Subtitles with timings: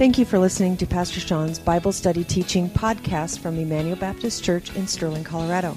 [0.00, 4.74] Thank you for listening to Pastor Sean's Bible Study Teaching podcast from Emmanuel Baptist Church
[4.74, 5.76] in Sterling, Colorado.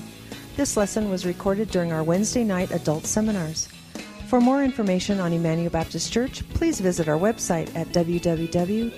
[0.56, 3.68] This lesson was recorded during our Wednesday night adult seminars.
[4.28, 8.96] For more information on Emmanuel Baptist Church, please visit our website at www.ebc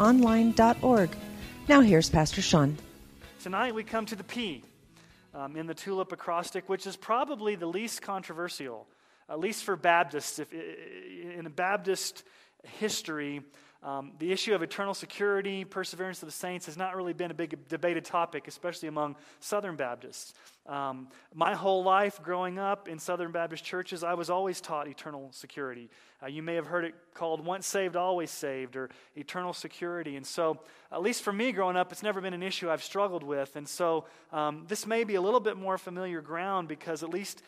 [0.00, 1.16] online.org.
[1.68, 2.76] Now here's Pastor Sean.
[3.40, 4.64] Tonight we come to the P
[5.32, 8.88] um, in the tulip acrostic, which is probably the least controversial,
[9.28, 10.40] at least for Baptists.
[10.40, 12.24] If, in a Baptist
[12.64, 13.42] history,
[13.86, 17.34] um, the issue of eternal security, perseverance of the saints, has not really been a
[17.34, 20.34] big debated topic, especially among Southern Baptists.
[20.66, 25.30] Um, my whole life growing up in Southern Baptist churches, I was always taught eternal
[25.30, 25.88] security.
[26.20, 30.16] Uh, you may have heard it called once saved, always saved, or eternal security.
[30.16, 30.58] And so,
[30.90, 33.54] at least for me growing up, it's never been an issue I've struggled with.
[33.54, 37.40] And so, um, this may be a little bit more familiar ground because, at least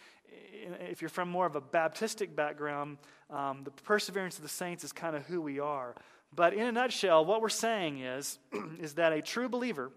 [0.81, 2.99] if you're from more of a Baptistic background,
[3.31, 5.95] um, the perseverance of the saints is kind of who we are.
[6.35, 8.39] But in a nutshell, what we're saying is,
[8.81, 9.91] is that a true believer,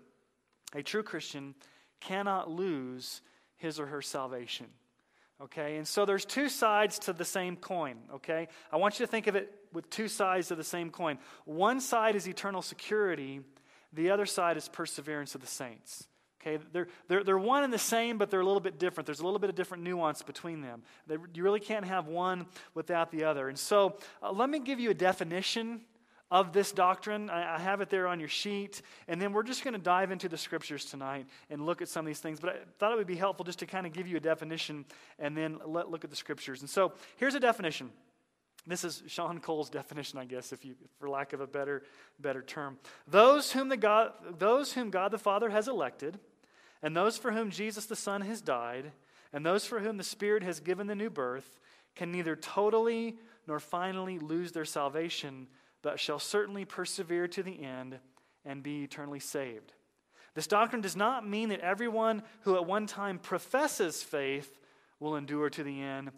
[0.74, 1.56] a true Christian,
[2.00, 3.22] cannot lose
[3.58, 4.68] his or her salvation.
[5.42, 5.78] Okay?
[5.78, 7.98] And so there's two sides to the same coin.
[8.16, 8.48] Okay?
[8.72, 11.18] I want you to think of it with two sides of the same coin.
[11.46, 13.42] One side is eternal security,
[13.94, 16.08] the other side is perseverance of the saints.
[16.42, 19.06] Okay, they're, they're, they're one and the same, but they're a little bit different.
[19.06, 20.81] There's a little bit of different nuance between them.
[21.06, 23.47] They, you really can't have one without the other.
[23.47, 25.81] And so, uh, let me give you a definition
[26.31, 27.30] of this doctrine.
[27.30, 28.81] I, I have it there on your sheet.
[29.08, 32.06] And then we're just going to dive into the scriptures tonight and look at some
[32.06, 32.39] of these things.
[32.39, 34.86] But I thought it would be helpful just to kind of give you a definition
[35.19, 36.62] and then let, look at the scriptures.
[36.62, 37.92] And so here's a definition.
[38.66, 41.84] This is Sean Cole's definition, I guess, if you, for lack of a better,
[42.19, 42.78] better term.
[43.08, 46.19] Those whom, the God, those whom God the Father has elected,
[46.82, 48.92] and those for whom Jesus the Son has died,
[49.34, 51.60] and those for whom the Spirit has given the new birth,
[51.96, 55.48] can neither totally nor finally lose their salvation,
[55.82, 58.00] but shall certainly persevere to the end
[58.46, 59.74] and be eternally saved.
[60.34, 64.59] This doctrine does not mean that everyone who at one time professes faith
[65.00, 66.12] will endure to the end,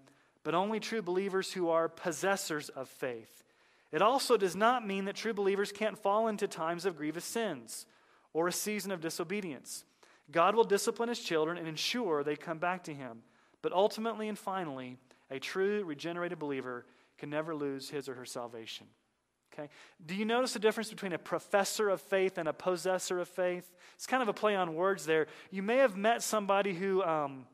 [0.44, 3.44] but only true believers who are possessors of faith.
[3.92, 7.86] It also does not mean that true believers can't fall into times of grievous sins
[8.34, 9.86] or a season of disobedience.
[10.32, 13.24] God will discipline his children and ensure they come back to him.
[13.62, 14.98] But ultimately and finally,
[15.30, 16.86] a true regenerated believer
[17.18, 18.88] can never lose his or her salvation.
[19.54, 19.70] Okay?
[20.04, 23.70] Do you notice the difference between a professor of faith and a possessor of faith?
[23.96, 25.28] It's kind of a play on words there.
[25.52, 27.46] You may have met somebody who, um,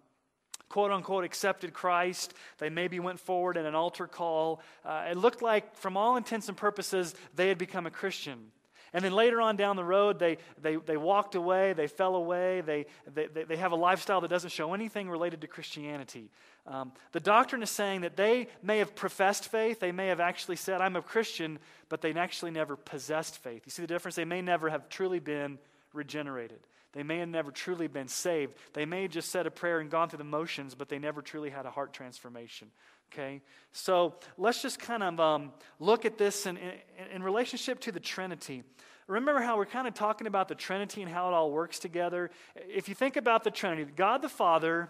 [0.70, 2.34] quote unquote, accepted Christ.
[2.58, 4.62] They maybe went forward in an altar call.
[4.86, 8.52] Uh, it looked like, from all intents and purposes, they had become a Christian.
[8.94, 12.62] And then later on down the road, they, they, they walked away, they fell away,
[12.62, 16.30] they, they, they have a lifestyle that doesn't show anything related to Christianity.
[16.66, 20.56] Um, the doctrine is saying that they may have professed faith, they may have actually
[20.56, 23.64] said, I'm a Christian, but they actually never possessed faith.
[23.66, 24.16] You see the difference?
[24.16, 25.60] They may never have truly been
[25.94, 26.60] regenerated.
[26.92, 28.54] They may have never truly been saved.
[28.74, 31.22] They may have just said a prayer and gone through the motions, but they never
[31.22, 32.72] truly had a heart transformation.
[33.12, 33.42] Okay?
[33.72, 36.74] So let's just kind of um, look at this in, in,
[37.14, 38.64] in relationship to the Trinity.
[39.08, 42.30] Remember how we're kind of talking about the Trinity and how it all works together?
[42.56, 44.90] If you think about the Trinity, God the Father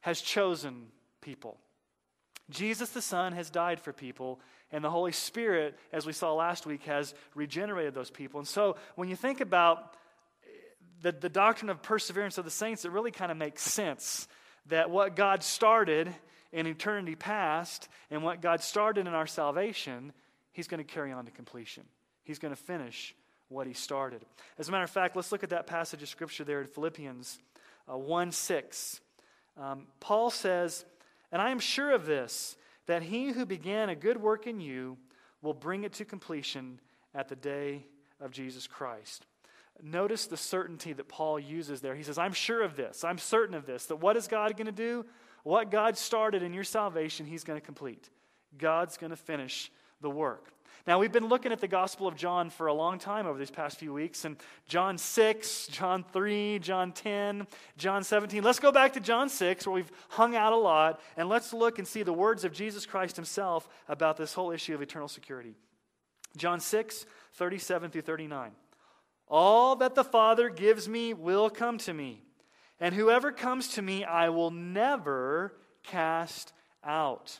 [0.00, 0.88] has chosen
[1.20, 1.58] people.
[2.50, 4.40] Jesus the Son has died for people,
[4.72, 8.40] and the Holy Spirit, as we saw last week, has regenerated those people.
[8.40, 9.94] And so when you think about
[11.02, 14.26] the, the doctrine of perseverance of the saints, it really kind of makes sense
[14.66, 16.12] that what God started
[16.52, 20.12] in eternity past and what God started in our salvation,
[20.52, 21.84] He's going to carry on to completion.
[22.24, 23.14] He's going to finish
[23.48, 24.24] what He started.
[24.58, 27.38] As a matter of fact, let's look at that passage of Scripture there in Philippians
[27.90, 29.00] uh, 1 6.
[29.58, 30.84] Um, Paul says,
[31.30, 34.98] And I am sure of this, that He who began a good work in you
[35.40, 36.80] will bring it to completion
[37.14, 37.86] at the day
[38.20, 39.26] of Jesus Christ.
[39.82, 41.94] Notice the certainty that Paul uses there.
[41.94, 43.04] He says, I'm sure of this.
[43.04, 43.86] I'm certain of this.
[43.86, 45.04] That what is God going to do?
[45.42, 48.08] What God started in your salvation, He's going to complete.
[48.56, 50.52] God's going to finish the work.
[50.86, 53.52] Now, we've been looking at the Gospel of John for a long time over these
[53.52, 54.36] past few weeks, and
[54.66, 57.46] John 6, John 3, John 10,
[57.76, 58.42] John 17.
[58.42, 61.78] Let's go back to John 6, where we've hung out a lot, and let's look
[61.78, 65.54] and see the words of Jesus Christ himself about this whole issue of eternal security.
[66.36, 68.50] John 6, 37 through 39.
[69.28, 72.22] All that the Father gives me will come to me.
[72.82, 76.52] And whoever comes to me, I will never cast
[76.82, 77.38] out.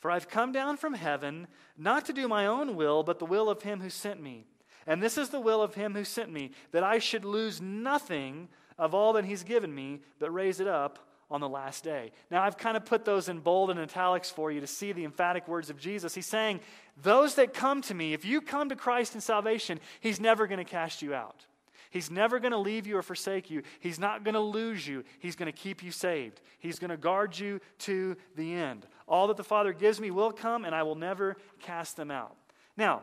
[0.00, 1.46] For I've come down from heaven
[1.78, 4.46] not to do my own will, but the will of him who sent me.
[4.88, 8.48] And this is the will of him who sent me, that I should lose nothing
[8.78, 10.98] of all that he's given me, but raise it up
[11.30, 12.10] on the last day.
[12.28, 15.04] Now, I've kind of put those in bold and italics for you to see the
[15.04, 16.16] emphatic words of Jesus.
[16.16, 16.58] He's saying,
[17.00, 20.58] Those that come to me, if you come to Christ in salvation, He's never going
[20.58, 21.46] to cast you out.
[21.90, 23.62] He's never going to leave you or forsake you.
[23.80, 25.04] He's not going to lose you.
[25.18, 26.40] He's going to keep you saved.
[26.60, 28.86] He's going to guard you to the end.
[29.08, 32.36] All that the Father gives me will come, and I will never cast them out.
[32.76, 33.02] Now,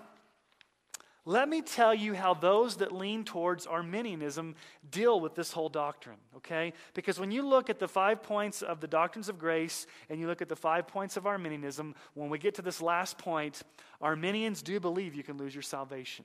[1.27, 4.55] let me tell you how those that lean towards Arminianism
[4.89, 6.71] deal with this whole doctrine, okay?
[6.93, 10.27] Because when you look at the five points of the doctrines of grace and you
[10.27, 13.63] look at the five points of Arminianism, when we get to this last point,
[13.99, 16.23] Arminians do believe you can lose your salvation.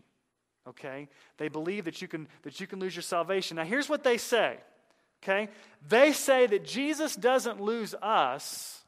[0.69, 1.09] Okay?
[1.39, 3.57] They believe that you can that you can lose your salvation.
[3.57, 4.59] Now here's what they say.
[5.23, 5.49] Okay?
[5.89, 8.83] They say that Jesus doesn't lose us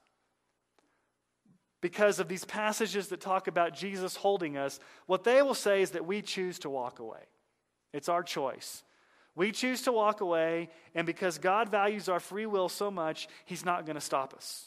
[1.85, 5.91] because of these passages that talk about Jesus holding us, what they will say is
[5.91, 7.21] that we choose to walk away.
[7.93, 8.83] It's our choice.
[9.35, 13.67] We choose to walk away, and because God values our free will so much, He's
[13.67, 14.65] not going to stop us.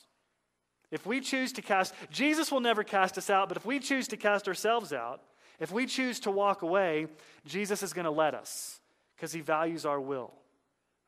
[0.92, 4.08] If we choose to cast, Jesus will never cast us out, but if we choose
[4.10, 5.22] to cast ourselves out,
[5.60, 7.08] if we choose to walk away,
[7.46, 8.80] Jesus is going to let us
[9.16, 10.34] because He values our will.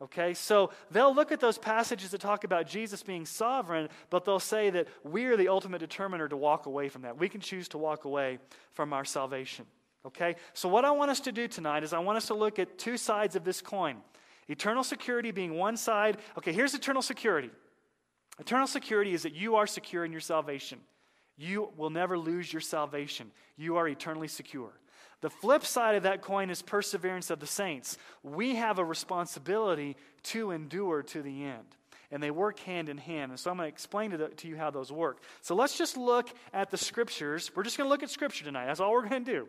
[0.02, 4.40] Okay, so they'll look at those passages that talk about Jesus being sovereign, but they'll
[4.40, 7.18] say that we are the ultimate determiner to walk away from that.
[7.18, 8.40] We can choose to walk away
[8.72, 9.66] from our salvation.
[10.06, 12.60] Okay, so what I want us to do tonight is I want us to look
[12.60, 13.98] at two sides of this coin
[14.48, 16.18] eternal security being one side.
[16.38, 17.52] Okay, here's eternal security
[18.40, 20.80] eternal security is that you are secure in your salvation,
[21.40, 24.74] you will never lose your salvation, you are eternally secure.
[25.22, 27.98] The flip side of that coin is perseverance of the saints.
[28.24, 31.66] We have a responsibility to endure to the end.
[32.12, 33.32] And they work hand in hand.
[33.32, 35.22] And so I'm going to explain to, the, uh, to you how those work.
[35.42, 37.52] So let's just look at the scriptures.
[37.54, 38.66] We're just going to look at scripture tonight.
[38.66, 39.48] That's all we're going to do.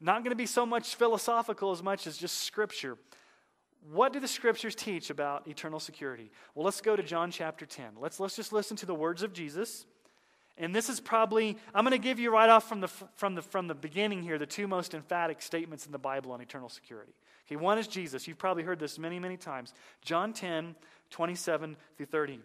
[0.00, 2.98] Not going to be so much philosophical as much as just scripture.
[3.90, 6.30] What do the scriptures teach about eternal security?
[6.54, 7.92] Well, let's go to John chapter 10.
[7.98, 9.86] Let's, let's just listen to the words of Jesus.
[10.58, 13.42] And this is probably, I'm going to give you right off from the, from, the,
[13.42, 17.12] from the beginning here the two most emphatic statements in the Bible on eternal security.
[17.46, 18.28] Okay, one is Jesus.
[18.28, 19.72] You've probably heard this many, many times.
[20.02, 20.74] John 10,
[21.10, 22.40] 27 through 30.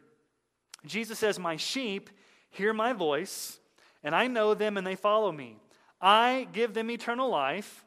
[0.85, 2.09] Jesus says, My sheep
[2.49, 3.59] hear my voice,
[4.03, 5.57] and I know them, and they follow me.
[6.01, 7.83] I give them eternal life,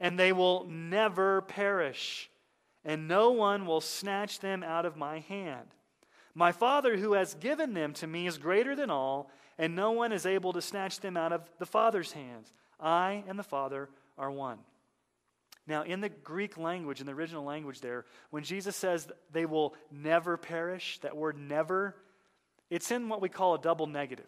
[0.00, 2.30] and they will never perish,
[2.84, 5.68] and no one will snatch them out of my hand.
[6.34, 10.12] My Father, who has given them to me, is greater than all and no one
[10.12, 12.52] is able to snatch them out of the Father's hands.
[12.80, 13.88] I and the Father
[14.18, 14.58] are one.
[15.66, 19.74] Now, in the Greek language, in the original language there, when Jesus says they will
[19.92, 21.94] never perish, that word never,
[22.68, 24.26] it's in what we call a double negative.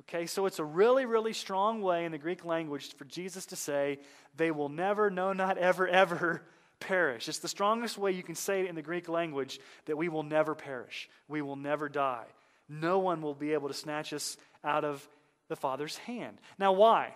[0.00, 3.56] Okay, so it's a really, really strong way in the Greek language for Jesus to
[3.56, 3.98] say,
[4.36, 6.42] they will never, no, not ever, ever
[6.80, 7.28] perish.
[7.28, 10.22] It's the strongest way you can say it in the Greek language that we will
[10.22, 11.10] never perish.
[11.26, 12.26] We will never die
[12.68, 15.06] no one will be able to snatch us out of
[15.48, 16.38] the Father's hand.
[16.58, 17.14] Now, why?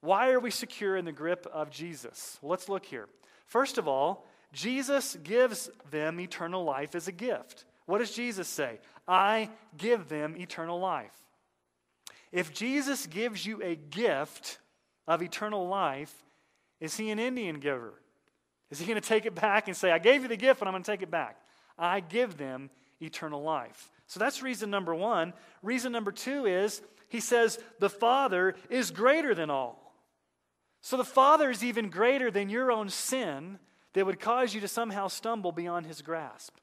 [0.00, 2.38] Why are we secure in the grip of Jesus?
[2.42, 3.08] Let's look here.
[3.46, 7.64] First of all, Jesus gives them eternal life as a gift.
[7.86, 8.80] What does Jesus say?
[9.06, 11.12] I give them eternal life.
[12.30, 14.58] If Jesus gives you a gift
[15.06, 16.14] of eternal life,
[16.80, 17.94] is he an Indian giver?
[18.70, 20.66] Is he going to take it back and say, I gave you the gift, but
[20.66, 21.36] I'm going to take it back?
[21.78, 22.70] I give them
[23.00, 23.90] eternal life.
[24.12, 25.32] So that's reason number one.
[25.62, 29.94] Reason number two is he says the Father is greater than all.
[30.82, 33.58] So the Father is even greater than your own sin
[33.94, 36.58] that would cause you to somehow stumble beyond his grasp.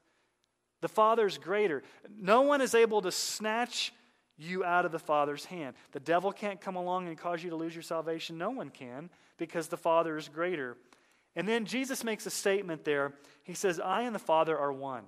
[0.80, 1.82] The Father is greater.
[2.16, 3.92] No one is able to snatch
[4.38, 5.74] you out of the Father's hand.
[5.90, 8.38] The devil can't come along and cause you to lose your salvation.
[8.38, 10.76] No one can because the Father is greater.
[11.34, 13.14] And then Jesus makes a statement there.
[13.42, 15.02] He says, I and the Father are one.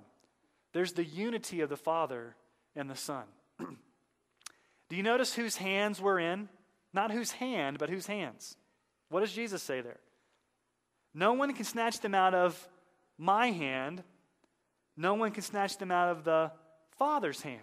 [0.73, 2.35] There's the unity of the Father
[2.75, 3.23] and the Son.
[3.59, 6.49] Do you notice whose hands we're in?
[6.93, 8.55] Not whose hand, but whose hands.
[9.09, 9.99] What does Jesus say there?
[11.13, 12.67] No one can snatch them out of
[13.17, 14.03] my hand.
[14.97, 16.51] No one can snatch them out of the
[16.97, 17.61] Father's hand.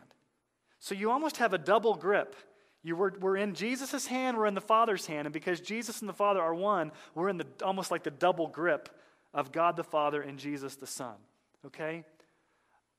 [0.78, 2.34] So you almost have a double grip.
[2.82, 5.26] You were, we're in Jesus' hand, we're in the Father's hand.
[5.26, 8.46] And because Jesus and the Father are one, we're in the almost like the double
[8.46, 8.88] grip
[9.34, 11.14] of God the Father and Jesus the Son.
[11.66, 12.04] Okay?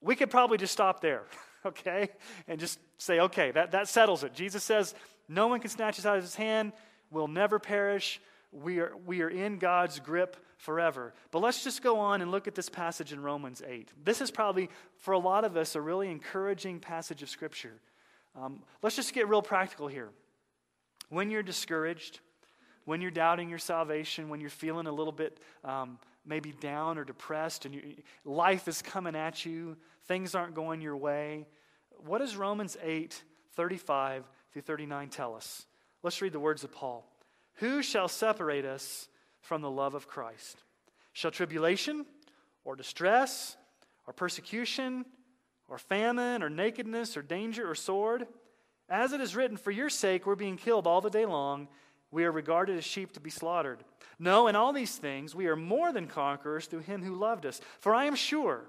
[0.02, 1.24] We could probably just stop there,
[1.66, 2.10] okay?
[2.48, 4.34] And just say, okay, that, that settles it.
[4.34, 4.96] Jesus says,
[5.28, 6.74] no one can snatch us out of his hand.
[7.12, 8.20] We'll never perish.
[8.52, 11.14] We are, we are in God's grip forever.
[11.32, 13.90] But let's just go on and look at this passage in Romans 8.
[14.04, 17.74] This is probably, for a lot of us, a really encouraging passage of Scripture.
[18.40, 20.10] Um, let's just get real practical here.
[21.10, 22.20] When you're discouraged,
[22.86, 27.04] when you're doubting your salvation, when you're feeling a little bit um, maybe down or
[27.04, 31.48] depressed and you, life is coming at you, things aren't going your way,
[32.06, 33.24] what does Romans 8
[33.54, 34.24] 35
[34.54, 35.66] through 39 tell us?
[36.04, 37.06] Let's read the words of Paul.
[37.56, 39.08] Who shall separate us
[39.42, 40.64] from the love of Christ?
[41.14, 42.06] Shall tribulation
[42.64, 43.58] or distress
[44.08, 45.06] or persecution
[45.68, 48.28] or famine or nakedness or danger or sword?
[48.90, 51.68] As it is written, For your sake we're being killed all the day long.
[52.12, 53.84] We are regarded as sheep to be slaughtered.
[54.20, 57.62] No, in all these things we are more than conquerors through him who loved us.
[57.80, 58.66] For I am sure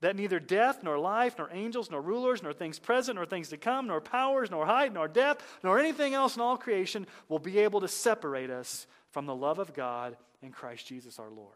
[0.00, 3.56] that neither death, nor life, nor angels, nor rulers, nor things present, nor things to
[3.56, 7.60] come, nor powers, nor height, nor depth, nor anything else in all creation will be
[7.60, 11.54] able to separate us from the love of God in Christ Jesus our Lord.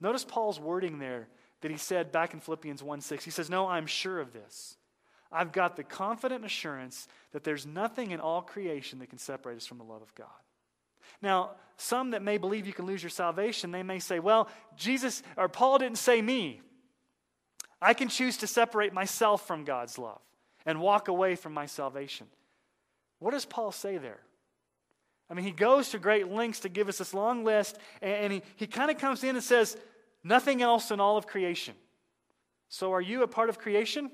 [0.00, 1.26] Notice Paul's wording there
[1.60, 3.24] that he said back in Philippians 1 6.
[3.24, 4.76] He says, No, I'm sure of this.
[5.30, 9.66] I've got the confident assurance that there's nothing in all creation that can separate us
[9.66, 10.28] from the love of God.
[11.20, 15.22] Now, some that may believe you can lose your salvation, they may say, Well, Jesus
[15.36, 16.60] or Paul didn't say me.
[17.80, 20.20] I can choose to separate myself from God's love
[20.66, 22.26] and walk away from my salvation.
[23.20, 24.20] What does Paul say there?
[25.30, 28.42] I mean, he goes to great lengths to give us this long list, and he,
[28.56, 29.76] he kind of comes in and says,
[30.24, 31.74] Nothing else in all of creation.
[32.68, 34.10] So, are you a part of creation?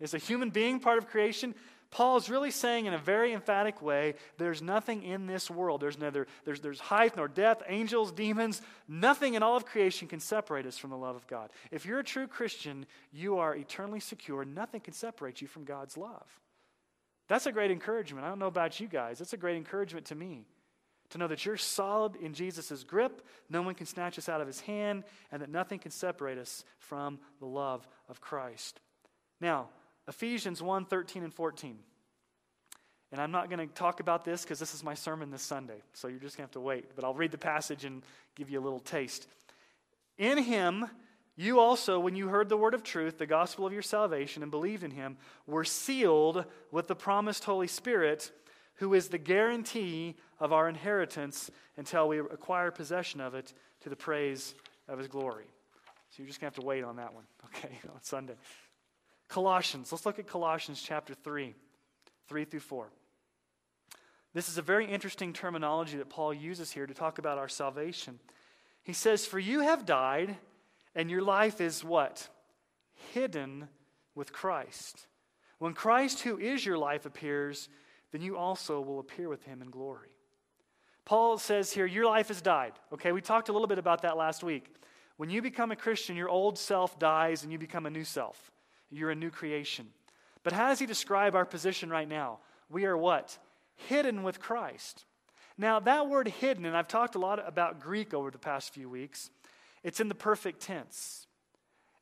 [0.00, 1.54] Is a human being part of creation?
[1.90, 5.80] Paul is really saying in a very emphatic way there's nothing in this world.
[5.80, 10.20] There's neither there's, there's height nor depth, angels, demons, nothing in all of creation can
[10.20, 11.50] separate us from the love of God.
[11.72, 14.44] If you're a true Christian, you are eternally secure.
[14.44, 16.26] Nothing can separate you from God's love.
[17.26, 18.24] That's a great encouragement.
[18.24, 19.18] I don't know about you guys.
[19.18, 20.46] That's a great encouragement to me
[21.10, 24.46] to know that you're solid in Jesus' grip, no one can snatch us out of
[24.46, 28.80] his hand, and that nothing can separate us from the love of Christ.
[29.40, 29.68] Now,
[30.10, 31.78] Ephesians 1 13 and 14.
[33.12, 35.82] And I'm not going to talk about this because this is my sermon this Sunday,
[35.94, 36.96] so you're just going to have to wait.
[36.96, 38.02] But I'll read the passage and
[38.34, 39.28] give you a little taste.
[40.18, 40.86] In him,
[41.36, 44.50] you also, when you heard the word of truth, the gospel of your salvation, and
[44.50, 48.32] believed in him, were sealed with the promised Holy Spirit,
[48.74, 53.96] who is the guarantee of our inheritance until we acquire possession of it to the
[53.96, 54.54] praise
[54.88, 55.46] of his glory.
[56.10, 58.34] So you're just going to have to wait on that one, okay, on Sunday.
[59.30, 59.92] Colossians.
[59.92, 61.54] Let's look at Colossians chapter 3,
[62.28, 62.90] 3 through 4.
[64.34, 68.18] This is a very interesting terminology that Paul uses here to talk about our salvation.
[68.82, 70.36] He says, For you have died,
[70.96, 72.28] and your life is what?
[73.12, 73.68] Hidden
[74.16, 75.06] with Christ.
[75.58, 77.68] When Christ, who is your life, appears,
[78.10, 80.10] then you also will appear with him in glory.
[81.04, 82.72] Paul says here, Your life has died.
[82.92, 84.74] Okay, we talked a little bit about that last week.
[85.18, 88.50] When you become a Christian, your old self dies and you become a new self.
[88.90, 89.88] You're a new creation.
[90.42, 92.38] But how does he describe our position right now?
[92.68, 93.38] We are what?
[93.88, 95.04] Hidden with Christ.
[95.58, 98.88] Now, that word hidden, and I've talked a lot about Greek over the past few
[98.88, 99.30] weeks,
[99.82, 101.26] it's in the perfect tense.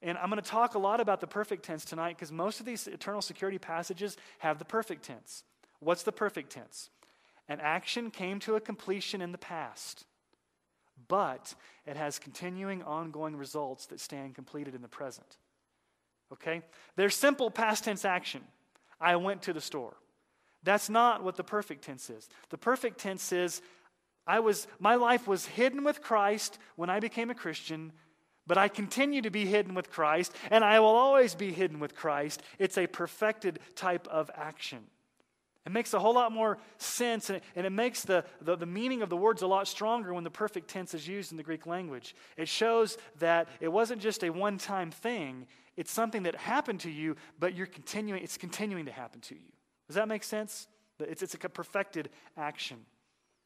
[0.00, 2.66] And I'm going to talk a lot about the perfect tense tonight because most of
[2.66, 5.42] these eternal security passages have the perfect tense.
[5.80, 6.90] What's the perfect tense?
[7.48, 10.04] An action came to a completion in the past,
[11.08, 11.54] but
[11.86, 15.36] it has continuing, ongoing results that stand completed in the present.
[16.32, 16.62] Okay?
[16.96, 18.42] There's simple past tense action.
[19.00, 19.96] I went to the store.
[20.62, 22.28] That's not what the perfect tense is.
[22.50, 23.62] The perfect tense is
[24.26, 27.92] I was my life was hidden with Christ when I became a Christian,
[28.46, 31.94] but I continue to be hidden with Christ and I will always be hidden with
[31.94, 32.42] Christ.
[32.58, 34.84] It's a perfected type of action.
[35.68, 38.64] It makes a whole lot more sense, and it, and it makes the, the, the,
[38.64, 41.42] meaning of the words a lot stronger when the perfect tense is used in the
[41.42, 42.14] Greek language.
[42.38, 45.46] It shows that it wasn't just a one time thing,
[45.78, 49.52] it's something that happened to you, but you're continuing, it's continuing to happen to you.
[49.86, 50.66] Does that make sense?
[50.98, 52.78] It's, it's a perfected action.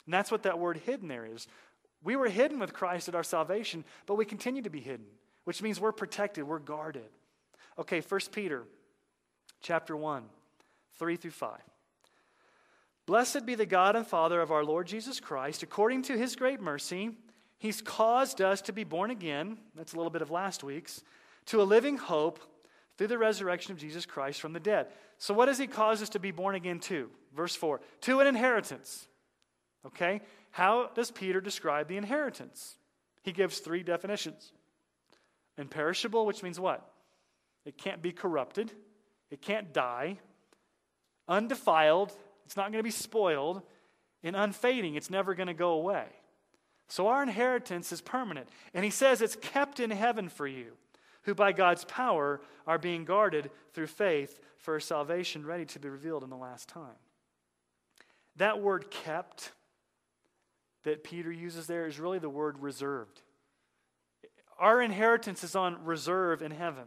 [0.07, 1.47] And that's what that word hidden there is.
[2.03, 5.05] We were hidden with Christ at our salvation, but we continue to be hidden,
[5.45, 7.11] which means we're protected, we're guarded.
[7.79, 8.65] Okay, 1 Peter
[9.61, 10.25] chapter 1,
[10.99, 11.59] 3 through 5.
[13.05, 15.63] Blessed be the God and Father of our Lord Jesus Christ.
[15.63, 17.11] According to his great mercy,
[17.59, 19.59] he's caused us to be born again.
[19.75, 21.03] That's a little bit of last week's.
[21.47, 22.41] To a living hope
[22.97, 24.89] through the resurrection of Jesus Christ from the dead.
[25.19, 27.11] So, what does he cause us to be born again to?
[27.35, 29.07] Verse 4 To an inheritance.
[29.87, 30.21] Okay?
[30.51, 32.77] How does Peter describe the inheritance?
[33.23, 34.53] He gives three definitions
[35.59, 36.89] imperishable, which means what?
[37.65, 38.73] It can't be corrupted,
[39.31, 40.19] it can't die,
[41.29, 42.13] undefiled,
[42.45, 43.63] it's not going to be spoiled.
[44.25, 46.05] And unfading, it's never going to go away.
[46.89, 48.49] So our inheritance is permanent.
[48.73, 50.73] And he says it's kept in heaven for you,
[51.23, 56.25] who by God's power are being guarded through faith for salvation ready to be revealed
[56.25, 56.99] in the last time.
[58.37, 59.53] That word kept
[60.85, 63.21] that Peter uses there is really the word reserved.
[64.59, 66.85] Our inheritance is on reserve in heaven.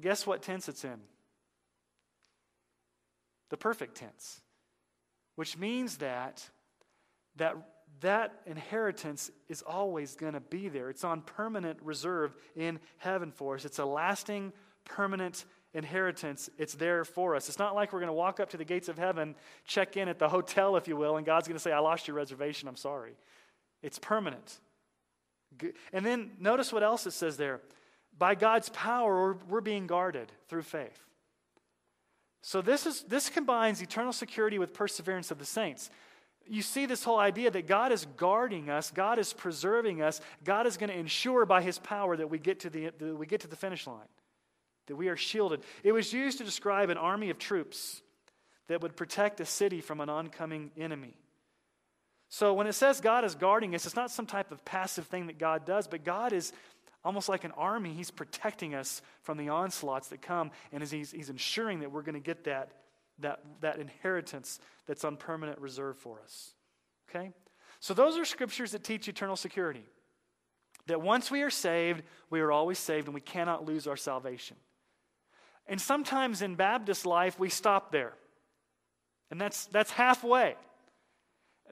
[0.00, 1.00] Guess what tense it's in?
[3.50, 4.40] The perfect tense.
[5.36, 6.48] Which means that
[7.36, 7.56] that,
[8.00, 10.90] that inheritance is always going to be there.
[10.90, 13.64] It's on permanent reserve in heaven for us.
[13.64, 14.52] It's a lasting,
[14.84, 16.50] permanent inheritance.
[16.58, 17.48] It's there for us.
[17.48, 19.34] It's not like we're going to walk up to the gates of heaven,
[19.66, 22.08] check in at the hotel, if you will, and God's going to say, I lost
[22.08, 22.68] your reservation.
[22.68, 23.12] I'm sorry.
[23.82, 24.60] It's permanent.
[25.92, 27.60] And then notice what else it says there.
[28.16, 31.00] By God's power, we're being guarded through faith.
[32.42, 35.90] So this, is, this combines eternal security with perseverance of the saints.
[36.46, 40.66] You see this whole idea that God is guarding us, God is preserving us, God
[40.66, 43.40] is going to ensure by his power that we get to the, that we get
[43.40, 44.08] to the finish line,
[44.86, 45.62] that we are shielded.
[45.82, 48.02] It was used to describe an army of troops
[48.68, 51.14] that would protect a city from an oncoming enemy.
[52.28, 55.28] So when it says God is guarding us, it's not some type of passive thing
[55.28, 56.52] that God does, but God is
[57.04, 57.92] almost like an army.
[57.92, 62.14] He's protecting us from the onslaughts that come, and he's, he's ensuring that we're going
[62.14, 62.72] to get that,
[63.20, 66.54] that, that inheritance that's on permanent reserve for us.
[67.08, 67.32] Okay?
[67.80, 69.84] So those are scriptures that teach eternal security.
[70.86, 74.56] That once we are saved, we are always saved, and we cannot lose our salvation.
[75.66, 78.12] And sometimes in Baptist life, we stop there.
[79.30, 80.56] And that's, that's halfway.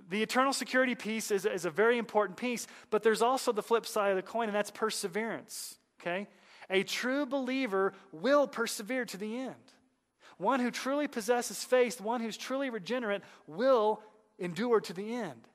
[0.08, 3.86] The eternal security piece is, is a very important piece, but there's also the flip
[3.86, 5.76] side of the coin, and that's perseverance.
[6.00, 6.26] Okay?
[6.70, 9.71] A true believer will persevere to the end.
[10.42, 14.02] One who truly possesses faith, one who's truly regenerate, will
[14.40, 15.46] endure to the end.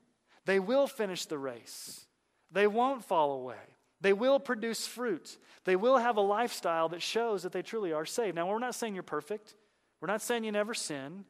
[0.46, 2.06] They will finish the race.
[2.50, 3.60] They won't fall away.
[4.00, 5.36] They will produce fruit.
[5.64, 8.34] They will have a lifestyle that shows that they truly are saved.
[8.34, 9.54] Now, we're not saying you're perfect.
[10.00, 11.26] We're not saying you never sin.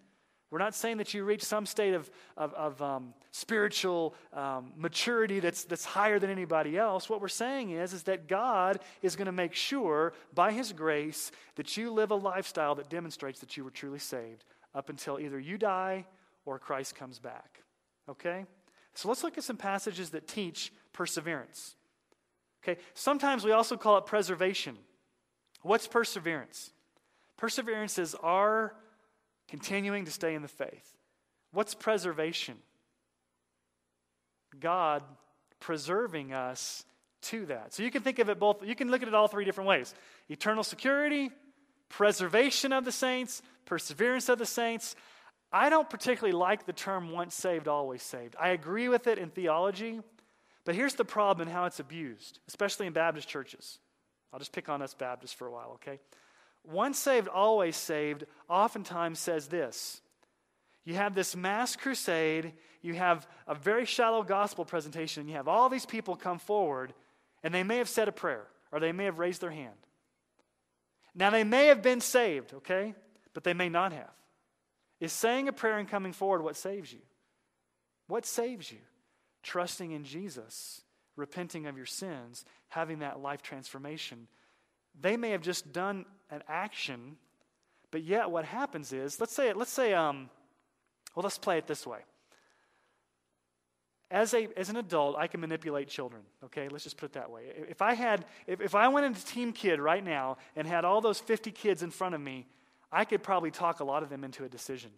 [0.50, 5.40] We're not saying that you reach some state of, of, of um, spiritual um, maturity
[5.40, 7.10] that's, that's higher than anybody else.
[7.10, 11.32] What we're saying is, is that God is going to make sure, by His grace,
[11.56, 15.38] that you live a lifestyle that demonstrates that you were truly saved up until either
[15.38, 16.06] you die
[16.46, 17.60] or Christ comes back.
[18.08, 18.46] Okay?
[18.94, 21.76] So let's look at some passages that teach perseverance.
[22.64, 22.80] Okay?
[22.94, 24.78] Sometimes we also call it preservation.
[25.60, 26.70] What's perseverance?
[27.36, 28.74] Perseverance is our
[29.48, 30.96] continuing to stay in the faith.
[31.52, 32.56] What's preservation?
[34.60, 35.02] God
[35.60, 36.84] preserving us
[37.22, 37.72] to that.
[37.72, 39.68] So you can think of it both, you can look at it all three different
[39.68, 39.94] ways
[40.28, 41.30] eternal security,
[41.88, 44.94] preservation of the saints, perseverance of the saints.
[45.50, 48.36] I don't particularly like the term once saved, always saved.
[48.38, 50.00] I agree with it in theology,
[50.66, 53.78] but here's the problem in how it's abused, especially in Baptist churches.
[54.30, 55.98] I'll just pick on us Baptists for a while, okay?
[56.64, 60.00] Once saved, always saved oftentimes says this
[60.88, 65.46] you have this mass crusade, you have a very shallow gospel presentation, and you have
[65.46, 66.94] all these people come forward,
[67.42, 69.74] and they may have said a prayer, or they may have raised their hand.
[71.14, 72.94] Now, they may have been saved, okay?
[73.34, 74.14] But they may not have.
[74.98, 77.00] Is saying a prayer and coming forward what saves you?
[78.06, 78.78] What saves you?
[79.42, 80.80] Trusting in Jesus,
[81.16, 84.26] repenting of your sins, having that life transformation.
[85.00, 87.16] They may have just done an action,
[87.90, 90.28] but yet what happens is, let's say, let's say, um,
[91.14, 92.00] well, let's play it this way.
[94.10, 96.68] As, a, as an adult, I can manipulate children, okay?
[96.68, 97.42] Let's just put it that way.
[97.68, 101.02] If I had, if, if I went into Team Kid right now and had all
[101.02, 102.46] those 50 kids in front of me,
[102.90, 104.90] I could probably talk a lot of them into a decision.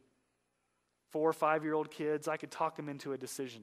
[1.11, 3.63] Four or five year old kids, I could talk them into a decision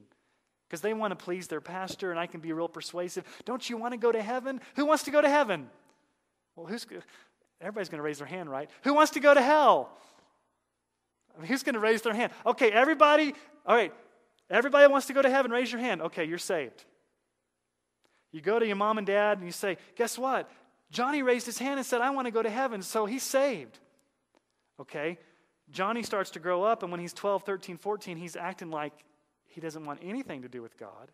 [0.68, 3.24] because they want to please their pastor and I can be real persuasive.
[3.46, 4.60] Don't you want to go to heaven?
[4.76, 5.70] Who wants to go to heaven?
[6.58, 6.84] Well, who's
[7.60, 8.68] everybody's going to raise their hand, right?
[8.82, 9.90] Who wants to go to hell?
[11.36, 12.32] I mean, who's going to raise their hand?
[12.44, 13.32] Okay, everybody.
[13.64, 13.94] All right,
[14.50, 15.52] everybody wants to go to heaven.
[15.52, 16.02] Raise your hand.
[16.02, 16.84] Okay, you're saved.
[18.32, 20.50] You go to your mom and dad and you say, "Guess what?
[20.90, 23.78] Johnny raised his hand and said, "I want to go to heaven," so he's saved."
[24.80, 25.16] Okay,
[25.70, 29.04] Johnny starts to grow up, and when he's 12, 13, 14, he's acting like
[29.46, 31.12] he doesn't want anything to do with God.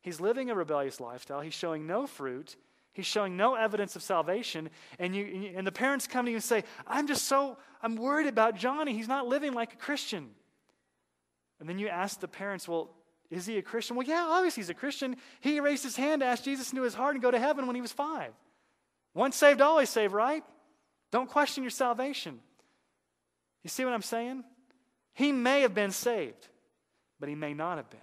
[0.00, 1.40] He's living a rebellious lifestyle.
[1.40, 2.56] He's showing no fruit.
[2.98, 4.70] He's showing no evidence of salvation.
[4.98, 8.26] And, you, and the parents come to you and say, I'm just so, I'm worried
[8.26, 8.92] about Johnny.
[8.92, 10.30] He's not living like a Christian.
[11.60, 12.90] And then you ask the parents, well,
[13.30, 13.94] is he a Christian?
[13.94, 15.14] Well, yeah, obviously he's a Christian.
[15.38, 17.76] He raised his hand to ask Jesus into his heart and go to heaven when
[17.76, 18.32] he was five.
[19.14, 20.42] Once saved, always saved, right?
[21.12, 22.40] Don't question your salvation.
[23.62, 24.42] You see what I'm saying?
[25.14, 26.48] He may have been saved,
[27.20, 28.00] but he may not have been.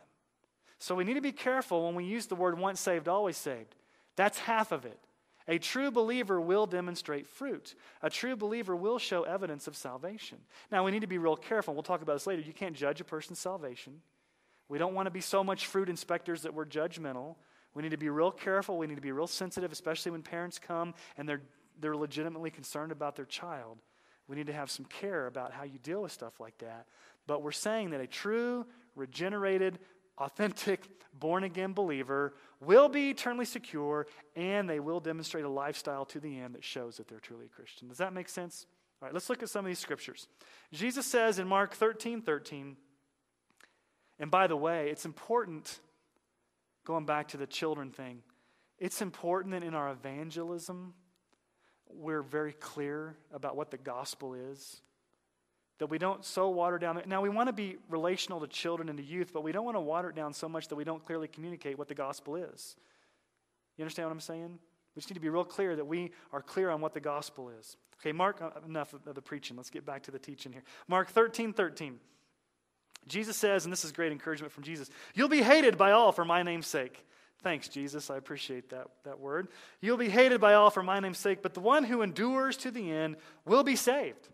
[0.79, 3.75] So we need to be careful when we use the word once saved, always saved.
[4.15, 4.99] That's half of it.
[5.47, 7.75] A true believer will demonstrate fruit.
[8.01, 10.39] A true believer will show evidence of salvation.
[10.71, 11.75] Now, we need to be real careful.
[11.75, 12.41] We'll talk about this later.
[12.41, 14.01] You can't judge a person's salvation.
[14.69, 17.36] We don't want to be so much fruit inspectors that we're judgmental.
[17.75, 18.80] We need to be real careful.
[18.80, 21.41] We need to be real sensitive, especially when parents come and they're,
[21.80, 23.78] they're legitimately concerned about their child.
[24.28, 26.88] We need to have some care about how you deal with stuff like that.
[27.28, 29.78] But we're saying that a true, regenerated,
[30.17, 30.88] authentic,
[31.19, 36.39] born again believer will be eternally secure and they will demonstrate a lifestyle to the
[36.39, 37.88] end that shows that they're truly a Christian.
[37.88, 38.65] Does that make sense?
[39.01, 40.28] All right, let's look at some of these scriptures.
[40.71, 42.78] Jesus says in Mark 13 13,
[44.19, 45.80] and by the way, it's important,
[46.86, 48.21] going back to the children thing,
[48.80, 50.93] it's important that in our evangelism,
[51.89, 54.82] we're very clear about what the gospel is.
[55.79, 57.01] That we don't so water down.
[57.05, 59.75] Now, we want to be relational to children and to youth, but we don't want
[59.75, 62.75] to water it down so much that we don't clearly communicate what the gospel is.
[63.77, 64.59] You understand what I'm saying?
[64.95, 67.51] We just need to be real clear that we are clear on what the gospel
[67.59, 67.75] is.
[67.99, 69.57] Okay, Mark, uh, enough of the preaching.
[69.57, 70.63] Let's get back to the teaching here.
[70.88, 71.99] Mark 13 13.
[73.07, 76.25] Jesus says, and this is great encouragement from Jesus, you'll be hated by all for
[76.25, 77.05] my name's sake.
[77.43, 78.09] Thanks, Jesus.
[78.09, 79.49] I appreciate that, that word.
[79.79, 82.71] You'll be hated by all for my name's sake, but the one who endures to
[82.71, 84.29] the end will be saved.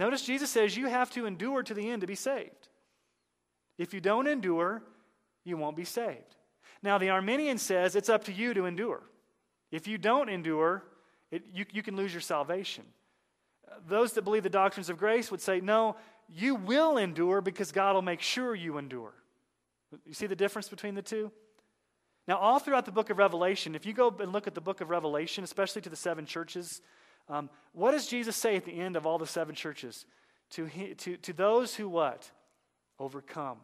[0.00, 2.68] Notice Jesus says you have to endure to the end to be saved.
[3.76, 4.82] If you don't endure,
[5.44, 6.36] you won't be saved.
[6.82, 9.02] Now, the Arminian says it's up to you to endure.
[9.70, 10.84] If you don't endure,
[11.30, 12.84] it, you, you can lose your salvation.
[13.86, 15.96] Those that believe the doctrines of grace would say, no,
[16.30, 19.12] you will endure because God will make sure you endure.
[20.06, 21.30] You see the difference between the two?
[22.26, 24.80] Now, all throughout the book of Revelation, if you go and look at the book
[24.80, 26.80] of Revelation, especially to the seven churches,
[27.30, 30.04] um, what does Jesus say at the end of all the seven churches?
[30.50, 32.30] To, he, to, to those who what?
[32.98, 33.58] Overcome.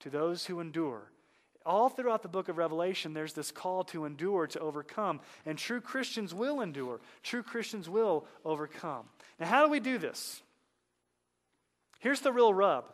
[0.00, 1.10] To those who endure.
[1.64, 5.20] All throughout the book of Revelation, there's this call to endure, to overcome.
[5.46, 7.00] And true Christians will endure.
[7.22, 9.06] True Christians will overcome.
[9.40, 10.42] Now, how do we do this?
[11.98, 12.84] Here's the real rub.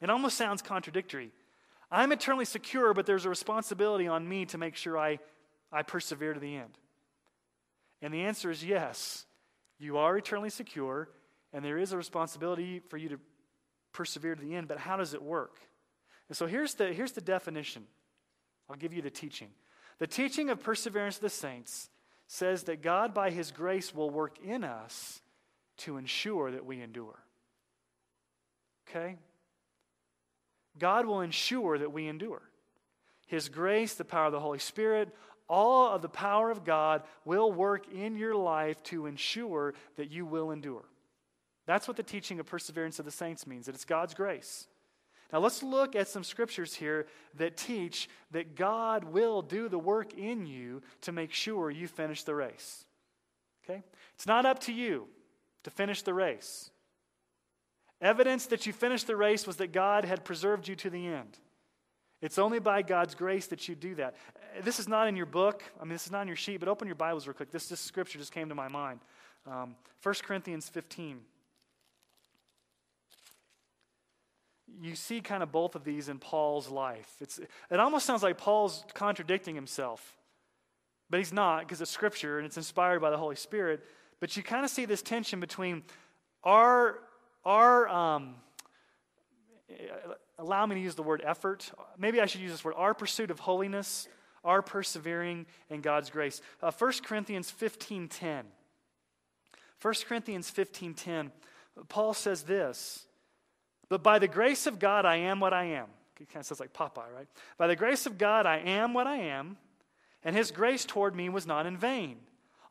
[0.00, 1.30] It almost sounds contradictory.
[1.90, 5.20] I'm eternally secure, but there's a responsibility on me to make sure I,
[5.70, 6.76] I persevere to the end.
[8.02, 9.24] And the answer is yes.
[9.78, 11.08] You are eternally secure,
[11.52, 13.18] and there is a responsibility for you to
[13.92, 15.58] persevere to the end, but how does it work?
[16.28, 17.84] And so here's the, here's the definition.
[18.68, 19.48] I'll give you the teaching.
[19.98, 21.88] The teaching of perseverance of the saints
[22.26, 25.20] says that God, by his grace, will work in us
[25.78, 27.18] to ensure that we endure.
[28.88, 29.16] Okay?
[30.78, 32.42] God will ensure that we endure.
[33.26, 35.14] His grace, the power of the Holy Spirit,
[35.48, 40.26] all of the power of God will work in your life to ensure that you
[40.26, 40.84] will endure.
[41.66, 44.66] That's what the teaching of perseverance of the saints means, that it's God's grace.
[45.32, 50.14] Now let's look at some scriptures here that teach that God will do the work
[50.14, 52.84] in you to make sure you finish the race.
[53.64, 53.82] Okay?
[54.14, 55.08] It's not up to you
[55.64, 56.70] to finish the race.
[58.00, 61.38] Evidence that you finished the race was that God had preserved you to the end.
[62.22, 64.16] It's only by God's grace that you do that.
[64.62, 65.62] This is not in your book.
[65.80, 67.50] I mean, this is not in your sheet, but open your Bibles real quick.
[67.50, 69.00] This, this scripture just came to my mind.
[69.46, 71.20] Um, 1 Corinthians 15.
[74.80, 77.10] You see kind of both of these in Paul's life.
[77.20, 80.16] It's, it almost sounds like Paul's contradicting himself,
[81.08, 83.84] but he's not because it's scripture and it's inspired by the Holy Spirit.
[84.20, 85.82] But you kind of see this tension between
[86.42, 86.98] our,
[87.44, 88.34] our um,
[90.38, 91.70] allow me to use the word effort.
[91.98, 94.08] Maybe I should use this word our pursuit of holiness,
[94.46, 96.40] our persevering in God's grace.
[96.62, 98.44] Uh, 1 Corinthians 15:10.
[99.82, 101.30] 1 Corinthians 15:10.
[101.88, 103.06] Paul says this,
[103.88, 105.88] but by the grace of God I am what I am.
[106.18, 107.28] It kind of sounds like Popeye, right?
[107.58, 109.58] By the grace of God I am what I am,
[110.24, 112.18] and his grace toward me was not in vain.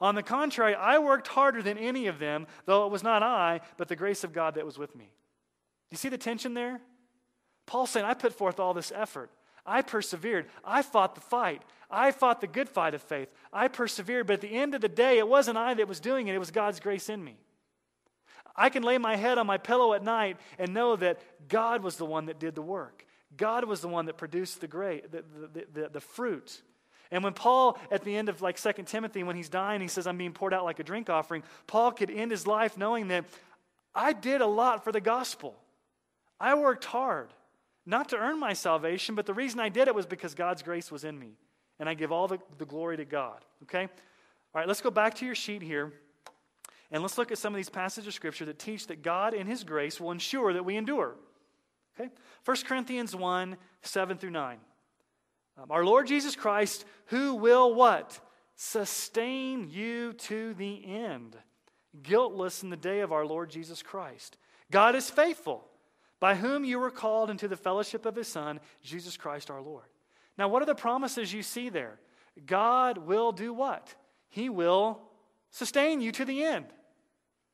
[0.02, 3.62] On the contrary, I worked harder than any of them, though it was not I,
[3.78, 5.12] but the grace of God that was with me.
[5.92, 6.82] You see the tension there?
[7.66, 9.32] Paul's saying, I put forth all this effort.
[9.65, 10.45] I persevered.
[10.63, 11.62] I fought the fight.
[11.89, 13.32] I fought the good fight of faith.
[13.51, 16.28] I persevered, but at the end of the day, it wasn't I that was doing
[16.28, 17.38] it, it was God's grace in me.
[18.56, 21.97] I can lay my head on my pillow at night and know that God was
[21.97, 23.06] the one that did the work.
[23.36, 25.23] God was the one that produced the great, the,
[25.54, 26.62] the, the, the fruit.
[27.12, 30.08] And when Paul, at the end of like Second Timothy, when he's dying, he says,
[30.08, 33.25] I'm being poured out like a drink offering, Paul could end his life knowing that
[33.93, 35.56] I did a lot for the gospel.
[36.39, 37.30] I worked hard
[37.86, 40.91] not to earn my salvation, but the reason I did it was because God's grace
[40.91, 41.38] was in me.
[41.80, 43.43] And I give all the, the glory to God.
[43.63, 43.84] Okay?
[43.84, 43.89] All
[44.62, 45.93] right, let's go back to your sheet here.
[46.91, 49.48] And let's look at some of these passages of Scripture that teach that God, in
[49.48, 51.15] His grace, will ensure that we endure.
[52.00, 52.10] Okay?
[52.45, 54.58] 1 Corinthians 1 7 through 9.
[55.58, 58.19] Um, our Lord Jesus Christ, who will what?
[58.56, 61.36] Sustain you to the end,
[62.02, 64.38] guiltless in the day of our Lord Jesus Christ.
[64.71, 65.65] God is faithful
[66.19, 69.86] by whom you were called into the fellowship of his Son, Jesus Christ our Lord.
[70.38, 71.99] Now, what are the promises you see there?
[72.45, 73.93] God will do what?
[74.30, 75.01] He will
[75.51, 76.65] sustain you to the end.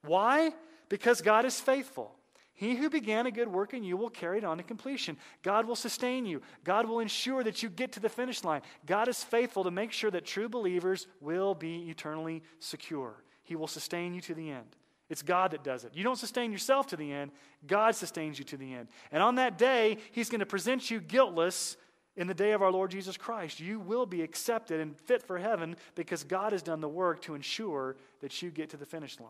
[0.04, 0.52] Why?
[0.90, 2.16] Because God is faithful.
[2.54, 5.18] He who began a good work in you will carry it on to completion.
[5.42, 6.42] God will sustain you.
[6.64, 8.62] God will ensure that you get to the finish line.
[8.86, 13.24] God is faithful to make sure that true believers will be eternally secure.
[13.44, 14.76] He will sustain you to the end.
[15.12, 15.92] It's God that does it.
[15.94, 17.32] You don't sustain yourself to the end,
[17.68, 18.88] God sustains you to the end.
[19.12, 21.76] And on that day, He's going to present you guiltless
[22.16, 23.60] in the day of our Lord Jesus Christ.
[23.60, 27.36] You will be accepted and fit for heaven because God has done the work to
[27.36, 29.30] ensure that you get to the finish line.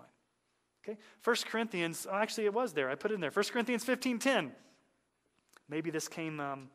[0.85, 0.99] Okay?
[1.23, 2.87] 1 Corinthians, actually, it was there.
[2.87, 3.31] I put it in there.
[3.31, 4.51] 1 Corinthians 15 10.
[5.67, 6.39] Maybe this came.
[6.39, 6.69] Um,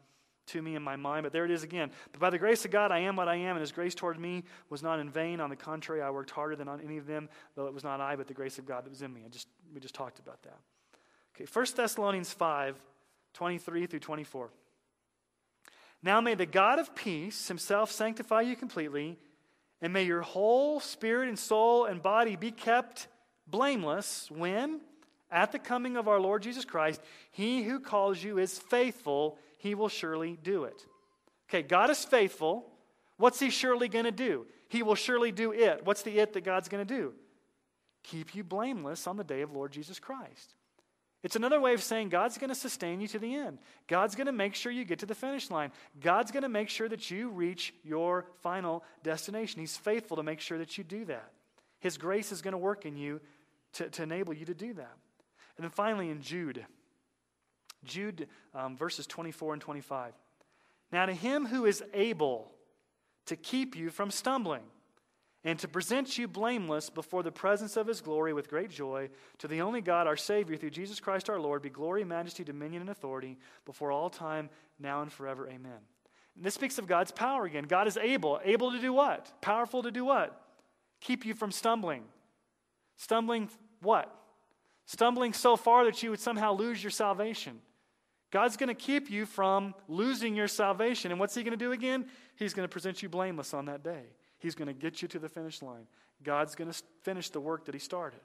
[0.47, 1.91] to me in my mind, but there it is again.
[2.13, 4.19] But by the grace of God, I am what I am, and his grace toward
[4.19, 5.41] me was not in vain.
[5.41, 8.01] On the contrary, I worked harder than on any of them, though it was not
[8.01, 9.23] I, but the grace of God that was in me.
[9.25, 10.59] I just, we just talked about that.
[11.35, 12.77] Okay, 1 Thessalonians 5
[13.35, 14.49] 23 through 24.
[16.03, 19.19] Now may the God of peace himself sanctify you completely,
[19.83, 23.09] and may your whole spirit and soul and body be kept
[23.47, 24.81] blameless when,
[25.31, 29.75] at the coming of our Lord Jesus Christ, he who calls you is faithful he
[29.75, 30.87] will surely do it.
[31.49, 32.67] Okay, God is faithful.
[33.17, 34.47] What's he surely going to do?
[34.69, 35.85] He will surely do it.
[35.85, 37.13] What's the it that God's going to do?
[38.03, 40.55] Keep you blameless on the day of Lord Jesus Christ.
[41.23, 43.59] It's another way of saying God's going to sustain you to the end.
[43.89, 45.73] God's going to make sure you get to the finish line.
[46.01, 49.61] God's going to make sure that you reach your final destination.
[49.61, 51.33] He's faithful to make sure that you do that.
[51.81, 53.21] His grace is going to work in you
[53.75, 54.97] to, to enable you to do that.
[55.57, 56.65] And then finally, in Jude,
[57.87, 60.13] Jude, um, verses 24 and 25.
[60.93, 62.53] Now, to him who is able
[63.27, 64.63] to keep you from stumbling
[65.45, 69.47] and to present you blameless before the presence of his glory with great joy, to
[69.47, 72.91] the only God, our Savior, through Jesus Christ our Lord, be glory, majesty, dominion, and
[72.91, 75.49] authority before all time, now and forever.
[75.49, 75.79] Amen.
[76.35, 77.65] And this speaks of God's power again.
[77.65, 78.41] God is able.
[78.45, 79.41] Able to do what?
[79.41, 80.41] Powerful to do what?
[81.01, 82.05] Keep you from stumbling.
[82.97, 83.49] Stumbling
[83.81, 84.13] what?
[84.87, 87.61] Stumbling so far that you would somehow lose your salvation.
[88.31, 91.11] God's going to keep you from losing your salvation.
[91.11, 92.07] And what's He going to do again?
[92.37, 94.03] He's going to present you blameless on that day.
[94.39, 95.87] He's going to get you to the finish line.
[96.23, 98.21] God's going to finish the work that He started.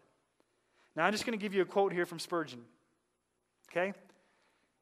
[0.95, 2.61] Now, I'm just going to give you a quote here from Spurgeon.
[3.71, 3.93] Okay?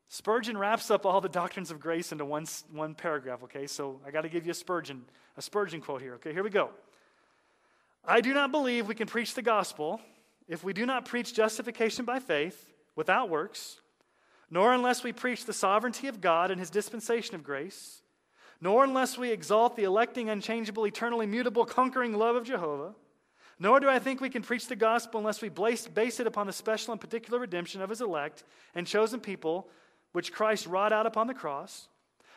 [0.08, 3.68] Spurgeon wraps up all the doctrines of grace into one, one paragraph, okay?
[3.68, 5.04] So I got to give you a Spurgeon,
[5.38, 6.34] a Spurgeon quote here, okay?
[6.34, 6.72] Here we go.
[8.04, 10.02] I do not believe we can preach the gospel
[10.48, 13.78] if we do not preach justification by faith without works
[14.50, 18.02] nor unless we preach the sovereignty of God and his dispensation of grace,
[18.62, 22.94] nor unless we exalt the electing, unchangeable, eternally mutable, conquering love of Jehovah,
[23.60, 26.54] nor do I think we can preach the gospel unless we base it upon the
[26.54, 29.68] special and particular redemption of his elect and chosen people,
[30.14, 31.90] which Christ wrought out upon the cross.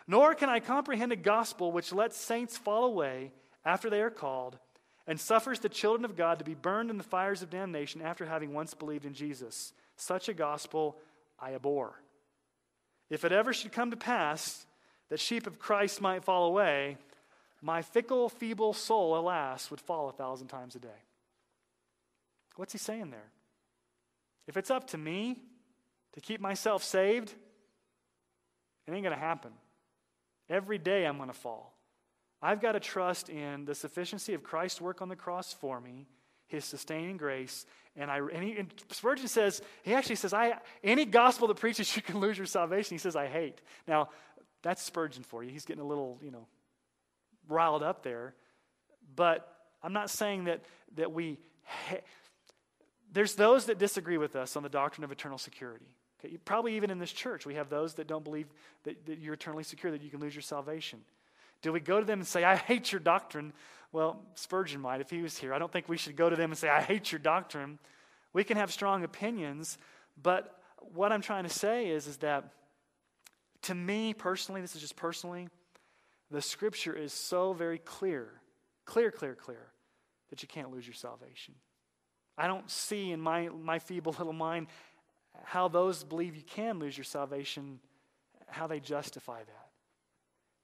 [0.09, 3.31] Nor can I comprehend a gospel which lets saints fall away
[3.65, 4.59] after they are called
[5.07, 8.27] and suffers the children of God to be burned in the fires of damnation after
[8.27, 9.73] having once believed in Jesus.
[9.97, 10.97] Such a gospel
[11.39, 12.02] I abhor.
[13.13, 14.65] If it ever should come to pass
[15.11, 16.97] that sheep of Christ might fall away,
[17.61, 20.89] my fickle, feeble soul, alas, would fall a thousand times a day.
[22.57, 23.31] What's he saying there?
[24.49, 25.37] If it's up to me
[26.15, 27.35] to keep myself saved,
[28.87, 29.53] it ain't going to happen.
[30.49, 31.75] Every day I'm going to fall.
[32.41, 36.07] I've got to trust in the sufficiency of Christ's work on the cross for me
[36.53, 37.67] his sustaining grace.
[37.97, 41.95] And, I, and, he, and Spurgeon says, he actually says, I, any gospel that preaches
[41.97, 43.61] you can lose your salvation, he says, I hate.
[43.89, 44.09] Now,
[44.63, 45.51] that's Spurgeon for you.
[45.51, 46.47] He's getting a little, you know,
[47.49, 48.35] riled up there.
[49.17, 50.63] But I'm not saying that,
[50.97, 52.01] that we, ha-
[53.13, 55.97] there's those that disagree with us on the doctrine of eternal security.
[56.25, 56.37] Okay?
[56.45, 58.47] Probably even in this church, we have those that don't believe
[58.85, 61.01] that, that you're eternally secure, that you can lose your salvation.
[61.61, 63.53] Do we go to them and say, I hate your doctrine?
[63.93, 65.53] Well, Spurgeon might if he was here.
[65.53, 67.79] I don't think we should go to them and say, I hate your doctrine.
[68.33, 69.77] We can have strong opinions,
[70.21, 70.59] but
[70.95, 72.51] what I'm trying to say is, is that
[73.63, 75.49] to me personally, this is just personally,
[76.31, 78.29] the scripture is so very clear,
[78.87, 79.69] clear, clear, clear,
[80.31, 81.55] that you can't lose your salvation.
[82.39, 84.69] I don't see in my, my feeble little mind
[85.45, 87.79] how those believe you can lose your salvation,
[88.49, 89.62] how they justify that.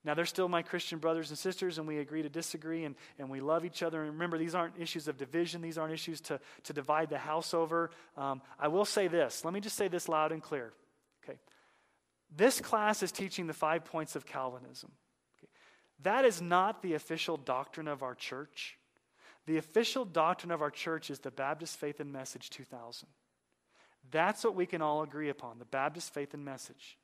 [0.05, 3.29] Now, they're still my Christian brothers and sisters, and we agree to disagree, and, and
[3.29, 4.01] we love each other.
[4.01, 7.53] And remember, these aren't issues of division, these aren't issues to, to divide the house
[7.53, 7.91] over.
[8.15, 9.43] Um, I will say this.
[9.43, 10.71] Let me just say this loud and clear.
[11.23, 11.37] Okay.
[12.33, 14.91] This class is teaching the five points of Calvinism.
[15.37, 15.51] Okay.
[16.03, 18.77] That is not the official doctrine of our church.
[19.47, 23.09] The official doctrine of our church is the Baptist Faith and Message 2000.
[24.11, 26.98] That's what we can all agree upon the Baptist faith and message.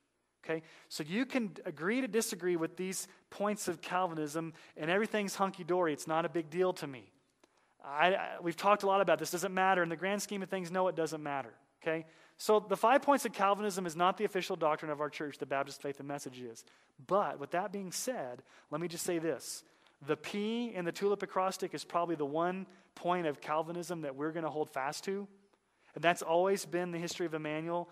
[0.45, 0.62] Okay?
[0.89, 5.91] So you can agree to disagree with these points of Calvinism, and everything's hunky dory.
[5.91, 7.12] It's not a big deal to me.
[7.84, 9.31] I, I, we've talked a lot about this.
[9.31, 9.84] Doesn't matter.
[9.84, 11.53] In the grand scheme of things, no, it doesn't matter.
[11.81, 12.05] Okay?
[12.38, 15.45] So the five points of Calvinism is not the official doctrine of our church, the
[15.45, 16.65] Baptist faith and message is.
[17.08, 19.63] But with that being said, let me just say this.
[20.05, 24.31] The P in the tulip acrostic is probably the one point of Calvinism that we're
[24.31, 25.27] going to hold fast to.
[25.95, 27.89] And that's always been the history of Emmanuel.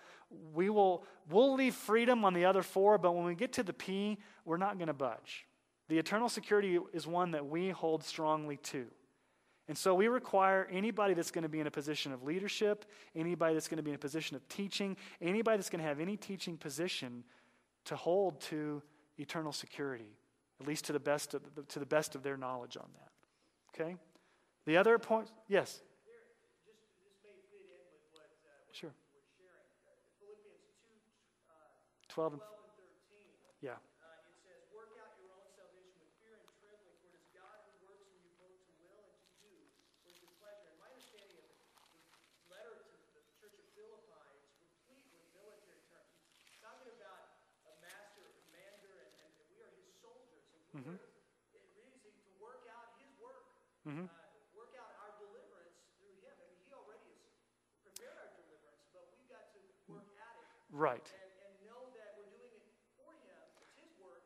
[0.54, 3.74] We will we'll leave freedom on the other four, but when we get to the
[3.74, 5.48] P, we're not going to budge.
[5.88, 8.86] The eternal security is one that we hold strongly to.
[9.70, 12.86] And so we require anybody that's going to be in a position of leadership,
[13.16, 16.02] anybody that's going to be in a position of teaching, anybody that's going to have
[16.02, 17.24] any teaching position
[17.86, 18.82] to hold to
[19.18, 20.18] eternal security,
[20.60, 23.82] at least to the best of, to the best of their knowledge on that.
[23.82, 23.96] Okay?
[24.66, 25.82] The other point, yes?
[28.74, 28.94] Sure.
[32.14, 33.26] 12 and 13.
[33.66, 33.74] Yeah.
[33.74, 34.46] Mm-hmm.
[34.46, 37.90] to work out your own salvation with fear and trembling, for it is God who
[37.90, 39.50] works in you both to will and to do
[40.06, 40.70] with His pleasure.
[40.70, 41.58] And my understanding of the
[42.54, 46.14] letter to the Church of Philippi is complete with military terms.
[46.62, 47.34] Talking about
[47.66, 50.46] a master, commander, and we are his soldiers.
[50.54, 51.14] And we are
[52.06, 52.14] it
[53.02, 53.46] to work,
[53.90, 54.06] mm-hmm.
[54.06, 56.34] uh, work out our deliverance through Him.
[56.38, 57.34] I mean, He already has
[57.82, 60.48] prepared our deliverance, but we've got to work at it.
[60.70, 61.08] Right.
[61.10, 62.66] And, and know that we're doing it
[62.98, 63.42] for Him.
[63.62, 64.26] It's His work,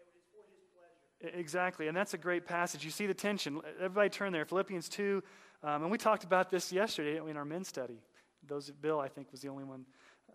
[0.00, 1.08] and it's for His pleasure.
[1.34, 2.84] Exactly, and that's a great passage.
[2.84, 3.60] You see the tension.
[3.76, 4.44] Everybody turn there.
[4.44, 5.22] Philippians 2,
[5.62, 8.00] um, and we talked about this yesterday in our men's study.
[8.46, 9.84] Those, Bill, I think, was the only one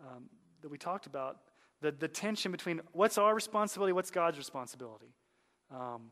[0.01, 0.25] um,
[0.61, 1.37] that we talked about.
[1.81, 5.13] The, the tension between what's our responsibility, what's God's responsibility.
[5.73, 6.11] Um,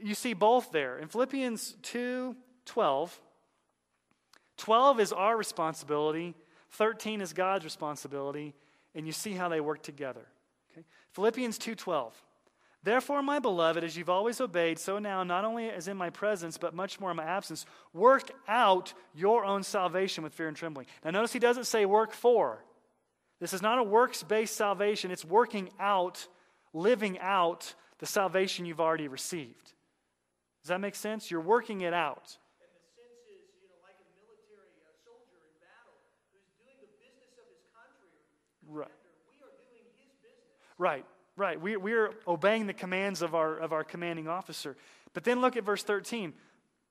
[0.00, 0.98] you see both there.
[0.98, 3.20] In Philippians 2 12,
[4.56, 6.34] 12 is our responsibility,
[6.70, 8.54] 13 is God's responsibility,
[8.94, 10.26] and you see how they work together.
[10.72, 10.84] Okay?
[11.12, 12.12] Philippians 2:12.
[12.84, 16.58] Therefore, my beloved, as you've always obeyed, so now, not only as in my presence,
[16.58, 20.86] but much more in my absence, work out your own salvation with fear and trembling.
[21.04, 22.64] Now, notice he doesn't say work for.
[23.38, 26.26] This is not a works based salvation, it's working out,
[26.72, 29.74] living out the salvation you've already received.
[30.62, 31.30] Does that make sense?
[31.30, 32.36] You're working it out.
[38.68, 38.88] Right.
[40.78, 41.04] Right,
[41.36, 41.60] right.
[41.60, 44.76] We, we're obeying the commands of our, of our commanding officer.
[45.14, 46.32] But then look at verse 13.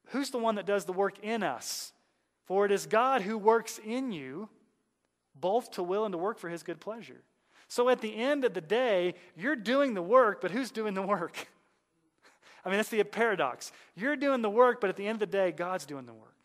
[0.07, 1.93] Who's the one that does the work in us?
[2.45, 4.49] For it is God who works in you,
[5.35, 7.21] both to will and to work for his good pleasure.
[7.67, 11.01] So at the end of the day, you're doing the work, but who's doing the
[11.01, 11.47] work?
[12.65, 13.71] I mean, that's the paradox.
[13.95, 16.35] You're doing the work, but at the end of the day, God's doing the work.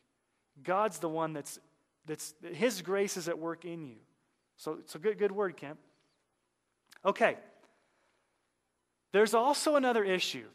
[0.63, 1.59] God's the one that's,
[2.07, 3.97] that's His grace is at work in you.
[4.57, 5.79] So it's a good, good word, Kemp.
[7.05, 7.37] Okay.
[9.13, 10.47] There's also another issue.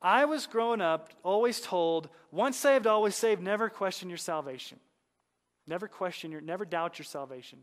[0.00, 4.78] I was growing up always told, once saved, always saved, never question your salvation.
[5.66, 7.60] Never question your, never doubt your salvation.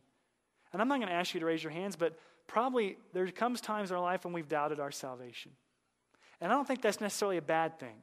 [0.72, 3.62] And I'm not going to ask you to raise your hands, but probably there comes
[3.62, 5.52] times in our life when we've doubted our salvation.
[6.42, 7.96] And I don't think that's necessarily a bad thing.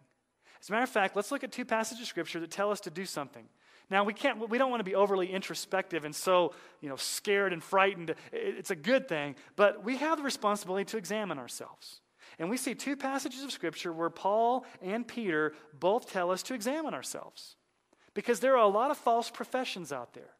[0.61, 2.81] As a matter of fact, let's look at two passages of scripture that tell us
[2.81, 3.47] to do something.
[3.91, 7.53] Now we can't we don't want to be overly introspective and so, you know, scared
[7.53, 8.15] and frightened.
[8.33, 12.01] It's a good thing, but we have the responsibility to examine ourselves.
[12.39, 16.55] And we see two passages of scripture where Paul and Peter both tell us to
[16.55, 17.57] examine ourselves.
[18.15, 20.31] Because there are a lot of false professions out there.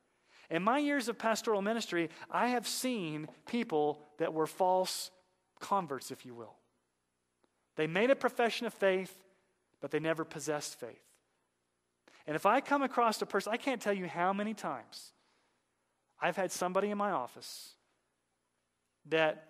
[0.51, 5.11] In my years of pastoral ministry, I have seen people that were false
[5.61, 6.55] converts, if you will.
[7.77, 9.17] They made a profession of faith,
[9.81, 11.10] but they never possessed faith.
[12.27, 15.13] And if I come across a person, I can't tell you how many times
[16.21, 17.75] I've had somebody in my office
[19.09, 19.47] that,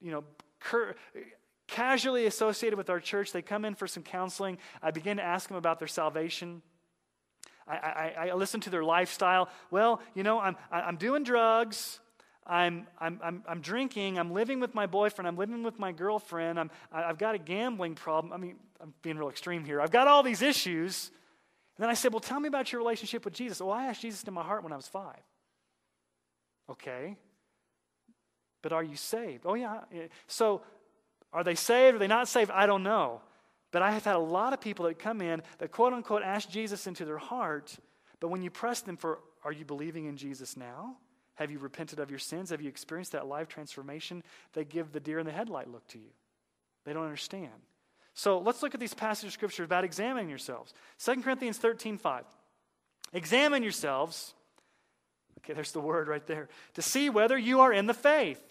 [0.00, 0.24] you know,
[0.60, 0.94] cur-
[1.66, 4.58] casually associated with our church, they come in for some counseling.
[4.82, 6.62] I begin to ask them about their salvation.
[7.66, 9.48] I, I, I listen to their lifestyle.
[9.70, 11.98] Well, you know, I'm, I'm doing drugs.
[12.46, 14.18] I'm, I'm, I'm, I'm drinking.
[14.18, 15.26] I'm living with my boyfriend.
[15.26, 16.60] I'm living with my girlfriend.
[16.60, 18.32] I'm, I've got a gambling problem.
[18.32, 19.80] I mean, I'm being real extreme here.
[19.80, 21.10] I've got all these issues.
[21.76, 23.60] And then I said, Well, tell me about your relationship with Jesus.
[23.60, 25.20] Well, I asked Jesus into my heart when I was five.
[26.70, 27.16] Okay.
[28.62, 29.44] But are you saved?
[29.46, 29.82] Oh, yeah.
[30.26, 30.62] So,
[31.32, 31.96] are they saved?
[31.96, 32.50] Are they not saved?
[32.50, 33.20] I don't know.
[33.70, 36.48] But I have had a lot of people that come in that quote unquote ask
[36.48, 37.76] Jesus into their heart,
[38.20, 40.96] but when you press them for, are you believing in Jesus now?
[41.34, 42.50] Have you repented of your sins?
[42.50, 44.22] Have you experienced that life transformation?
[44.54, 46.08] They give the deer in the headlight look to you.
[46.84, 47.52] They don't understand.
[48.16, 50.74] So let's look at these passages of scripture about examining yourselves.
[51.04, 52.24] 2 Corinthians 13 5.
[53.12, 54.34] Examine yourselves
[55.46, 56.48] Okay, there's the word right there.
[56.74, 58.42] To see whether you are in the faith.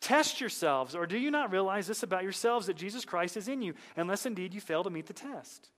[0.00, 3.62] Test yourselves, or do you not realize this about yourselves that Jesus Christ is in
[3.62, 5.70] you, unless indeed you fail to meet the test?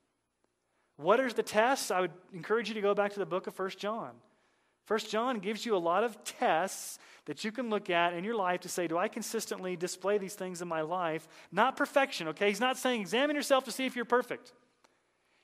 [0.96, 1.90] What are the tests?
[1.90, 4.12] I would encourage you to go back to the book of 1 John.
[4.88, 8.34] 1 John gives you a lot of tests that you can look at in your
[8.34, 11.26] life to say, Do I consistently display these things in my life?
[11.50, 12.48] Not perfection, okay?
[12.48, 14.52] He's not saying examine yourself to see if you're perfect.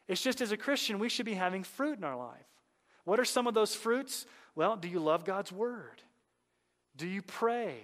[0.08, 2.46] It's just as a Christian, we should be having fruit in our life.
[3.04, 4.26] What are some of those fruits?
[4.54, 6.02] Well, do you love God's word?
[6.96, 7.76] Do you pray?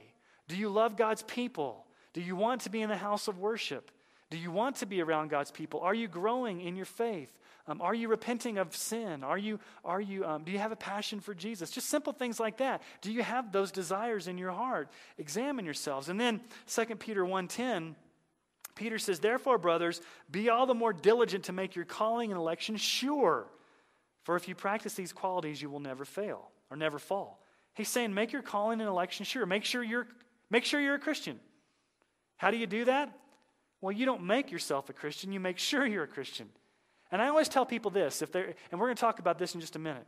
[0.49, 1.87] Do you love God's people?
[2.13, 3.91] Do you want to be in the house of worship?
[4.31, 5.81] Do you want to be around God's people?
[5.81, 7.39] Are you growing in your faith?
[7.69, 9.25] Um, are you repenting of sin?
[9.25, 11.71] Are you, are you, um, do you have a passion for Jesus?
[11.71, 12.83] Just simple things like that.
[13.01, 14.89] Do you have those desires in your heart?
[15.19, 16.09] Examine yourselves.
[16.09, 17.95] And then 2 Peter 1.10,
[18.77, 20.01] Peter says, Therefore, brothers,
[20.31, 23.49] be all the more diligent to make your calling and election sure.
[24.23, 27.41] For if you practice these qualities, you will never fail or never fall.
[27.75, 29.45] He's saying, make your calling and election sure.
[29.45, 30.07] Make sure you're,
[30.51, 31.39] make sure you're a Christian.
[32.37, 33.13] How do you do that?
[33.81, 36.49] Well, you don't make yourself a Christian, you make sure you're a Christian.
[37.11, 39.55] And I always tell people this, if they're, and we're going to talk about this
[39.55, 40.07] in just a minute.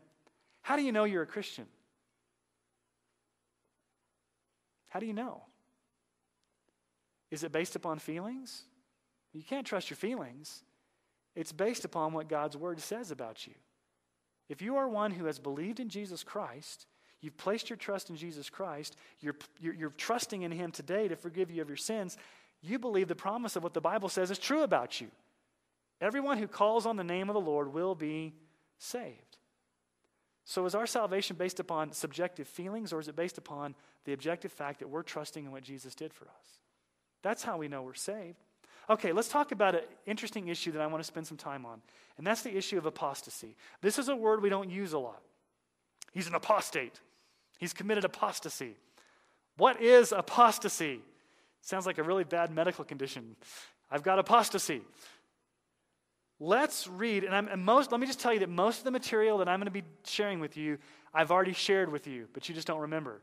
[0.62, 1.66] How do you know you're a Christian?
[4.88, 5.42] How do you know?
[7.30, 8.64] Is it based upon feelings?
[9.32, 10.64] You can't trust your feelings.
[11.36, 13.54] It's based upon what God's word says about you.
[14.48, 16.86] If you are one who has believed in Jesus Christ,
[17.20, 21.16] you've placed your trust in Jesus Christ, you're, you're, you're, trusting in Him today to
[21.16, 22.16] forgive you of your sins,
[22.62, 25.08] you believe the promise of what the Bible says is true about you.
[26.00, 28.34] Everyone who calls on the name of the Lord will be
[28.78, 29.36] saved.
[30.44, 33.74] So, is our salvation based upon subjective feelings, or is it based upon
[34.04, 36.60] the objective fact that we're trusting in what Jesus did for us?
[37.22, 38.38] That's how we know we're saved.
[38.88, 41.82] Okay, let's talk about an interesting issue that I want to spend some time on,
[42.16, 43.56] and that's the issue of apostasy.
[43.82, 45.20] This is a word we don't use a lot.
[46.12, 46.98] He's an apostate,
[47.58, 48.76] he's committed apostasy.
[49.58, 51.00] What is apostasy?
[51.60, 53.36] Sounds like a really bad medical condition.
[53.90, 54.82] I've got apostasy.
[56.40, 58.90] Let's read, and, I'm, and most, let me just tell you that most of the
[58.92, 60.78] material that I'm going to be sharing with you,
[61.12, 63.20] I've already shared with you, but you just don't remember.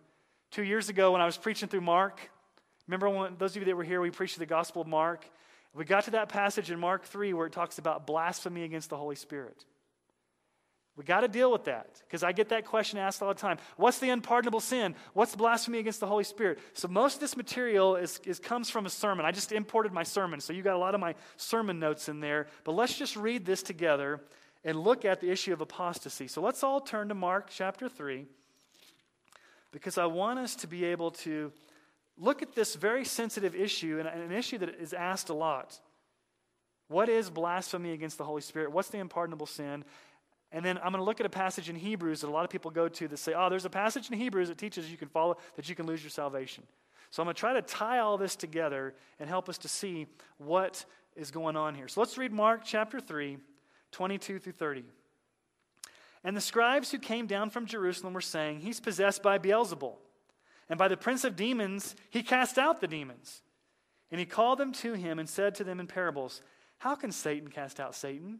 [0.52, 2.30] Two years ago, when I was preaching through Mark,
[2.88, 5.26] remember when those of you that were here, we preached the Gospel of Mark.
[5.74, 8.98] We got to that passage in Mark 3 where it talks about blasphemy against the
[8.98, 9.64] Holy Spirit.
[10.98, 13.58] We got to deal with that because I get that question asked all the time.
[13.76, 14.96] What's the unpardonable sin?
[15.14, 16.60] What's blasphemy against the Holy Spirit?
[16.74, 19.26] So most of this material is, is comes from a sermon.
[19.26, 22.22] I just imported my sermon, so you got a lot of my sermon notes in
[22.22, 22.48] there.
[22.64, 24.22] But let's just read this together
[24.64, 26.28] and look at the issue of apostasy.
[26.28, 28.26] So let's all turn to Mark chapter 3
[29.72, 31.52] because I want us to be able to
[32.18, 35.78] look at this very sensitive issue and an issue that is asked a lot.
[36.88, 38.72] What is blasphemy against the Holy Spirit?
[38.72, 39.84] What's the unpardonable sin?
[40.56, 42.50] And then I'm going to look at a passage in Hebrews that a lot of
[42.50, 45.10] people go to that say, oh, there's a passage in Hebrews that teaches you can
[45.10, 46.64] follow, that you can lose your salvation.
[47.10, 50.08] So I'm going to try to tie all this together and help us to see
[50.38, 51.90] what is going on here.
[51.90, 53.38] So let's read Mark chapter 3,
[53.92, 54.86] 22 through 30.
[56.24, 59.96] And the scribes who came down from Jerusalem were saying, He's possessed by Beelzebul,
[60.70, 63.42] and by the prince of demons he cast out the demons.
[64.10, 66.42] And he called them to him and said to them in parables,
[66.78, 68.40] How can Satan cast out Satan?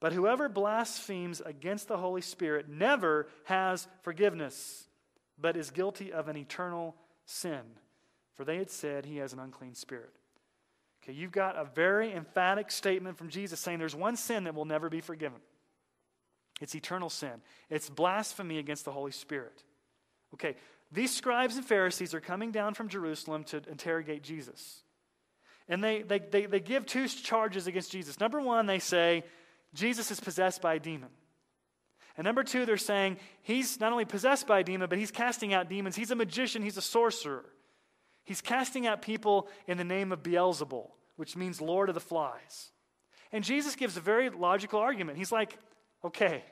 [0.00, 4.86] But whoever blasphemes against the Holy Spirit never has forgiveness,
[5.38, 6.96] but is guilty of an eternal
[7.26, 7.60] sin.
[8.34, 10.14] For they had said he has an unclean spirit.
[11.02, 14.64] Okay, you've got a very emphatic statement from Jesus saying there's one sin that will
[14.64, 15.40] never be forgiven.
[16.60, 17.42] It's eternal sin.
[17.68, 19.64] It's blasphemy against the Holy Spirit.
[20.34, 20.56] Okay,
[20.92, 24.82] these scribes and Pharisees are coming down from Jerusalem to interrogate Jesus.
[25.68, 28.18] And they, they, they, they give two charges against Jesus.
[28.18, 29.24] Number one, they say,
[29.74, 31.10] Jesus is possessed by a demon.
[32.16, 35.54] And number two, they're saying he's not only possessed by a demon, but he's casting
[35.54, 35.96] out demons.
[35.96, 37.44] He's a magician, he's a sorcerer.
[38.24, 42.72] He's casting out people in the name of Beelzebul, which means Lord of the Flies.
[43.32, 45.18] And Jesus gives a very logical argument.
[45.18, 45.56] He's like,
[46.04, 46.44] okay,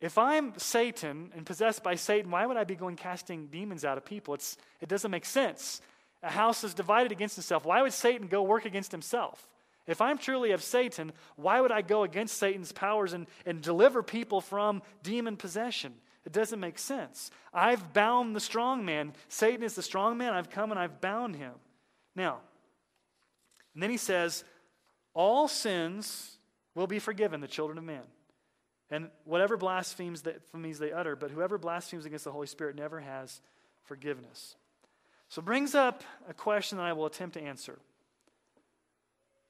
[0.00, 3.96] if I'm Satan and possessed by Satan, why would I be going casting demons out
[3.96, 4.34] of people?
[4.34, 5.80] It's, it doesn't make sense.
[6.22, 7.64] A house is divided against itself.
[7.64, 9.48] Why would Satan go work against himself?
[9.86, 14.02] If I'm truly of Satan, why would I go against Satan's powers and, and deliver
[14.02, 15.94] people from demon possession?
[16.24, 17.30] It doesn't make sense.
[17.54, 19.12] I've bound the strong man.
[19.28, 20.32] Satan is the strong man.
[20.34, 21.52] I've come and I've bound him.
[22.16, 22.38] Now,
[23.74, 24.42] and then he says,
[25.14, 26.38] All sins
[26.74, 28.02] will be forgiven the children of man.
[28.90, 33.40] And whatever blasphemies they, they utter, but whoever blasphemes against the Holy Spirit never has
[33.84, 34.56] forgiveness.
[35.28, 37.78] So brings up a question that I will attempt to answer.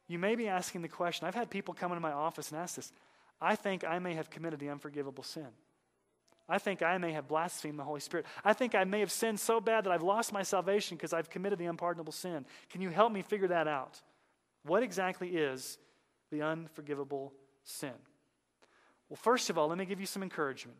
[0.08, 2.76] You may be asking the question I've had people come into my office and ask
[2.76, 2.92] this
[3.40, 5.48] I think I may have committed the unforgivable sin.
[6.48, 8.24] I think I may have blasphemed the Holy Spirit.
[8.44, 11.28] I think I may have sinned so bad that I've lost my salvation because I've
[11.28, 12.46] committed the unpardonable sin.
[12.70, 14.00] Can you help me figure that out?
[14.62, 15.78] What exactly is
[16.30, 17.32] the unforgivable
[17.64, 17.92] sin?
[19.08, 20.78] Well, first of all, let me give you some encouragement.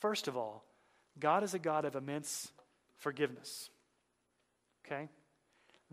[0.00, 0.64] First of all,
[1.20, 2.50] God is a God of immense
[2.96, 3.70] forgiveness.
[4.84, 5.08] Okay?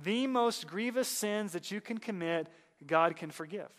[0.03, 2.47] The most grievous sins that you can commit,
[2.85, 3.69] God can forgive.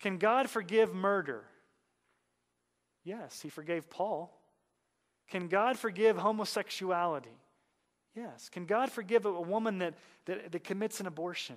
[0.00, 1.44] Can God forgive murder?
[3.04, 4.36] Yes, He forgave Paul.
[5.28, 7.36] Can God forgive homosexuality?
[8.16, 8.48] Yes.
[8.48, 9.94] Can God forgive a woman that,
[10.26, 11.56] that, that commits an abortion?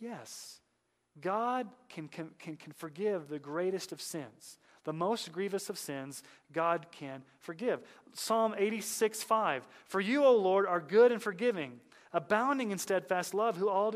[0.00, 0.60] Yes.
[1.20, 4.58] God can, can, can, can forgive the greatest of sins.
[4.84, 7.80] The most grievous of sins, God can forgive.
[8.12, 9.66] Psalm 86, 5.
[9.86, 11.80] For you, O Lord, are good and forgiving,
[12.14, 13.92] abounding in steadfast love, who all,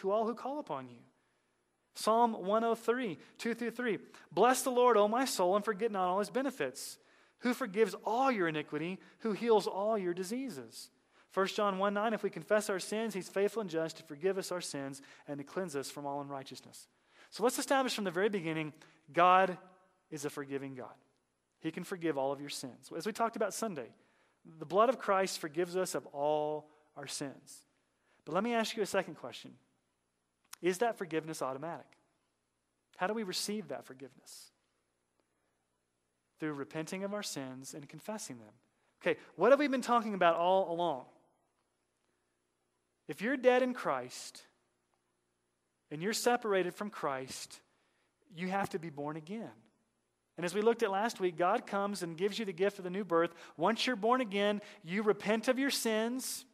[0.00, 0.98] who all who call upon you.
[1.94, 3.98] Psalm 103, 2 through 3.
[4.30, 6.98] Bless the Lord, O my soul, and forget not all his benefits,
[7.38, 10.90] who forgives all your iniquity, who heals all your diseases
[11.34, 14.38] 1 John 1 9, if we confess our sins, he's faithful and just to forgive
[14.38, 16.88] us our sins and to cleanse us from all unrighteousness.
[17.30, 18.72] So let's establish from the very beginning
[19.12, 19.58] God
[20.10, 20.94] is a forgiving God.
[21.60, 22.90] He can forgive all of your sins.
[22.96, 23.88] As we talked about Sunday,
[24.58, 27.62] the blood of Christ forgives us of all our sins.
[28.24, 29.52] But let me ask you a second question
[30.60, 31.86] Is that forgiveness automatic?
[32.96, 34.50] How do we receive that forgiveness?
[36.40, 38.52] Through repenting of our sins and confessing them.
[39.00, 41.04] Okay, what have we been talking about all along?
[43.06, 44.42] If you're dead in Christ
[45.90, 47.60] and you're separated from Christ,
[48.36, 49.50] you have to be born again.
[50.36, 52.84] And as we looked at last week, God comes and gives you the gift of
[52.84, 53.34] the new birth.
[53.56, 56.44] Once you're born again, you repent of your sins.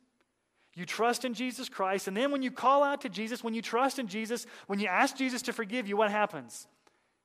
[0.75, 2.09] You trust in Jesus Christ.
[2.09, 4.89] And then when you call out to Jesus, when you trust in Jesus, when you
[4.89, 6.67] ask Jesus to forgive you, what happens?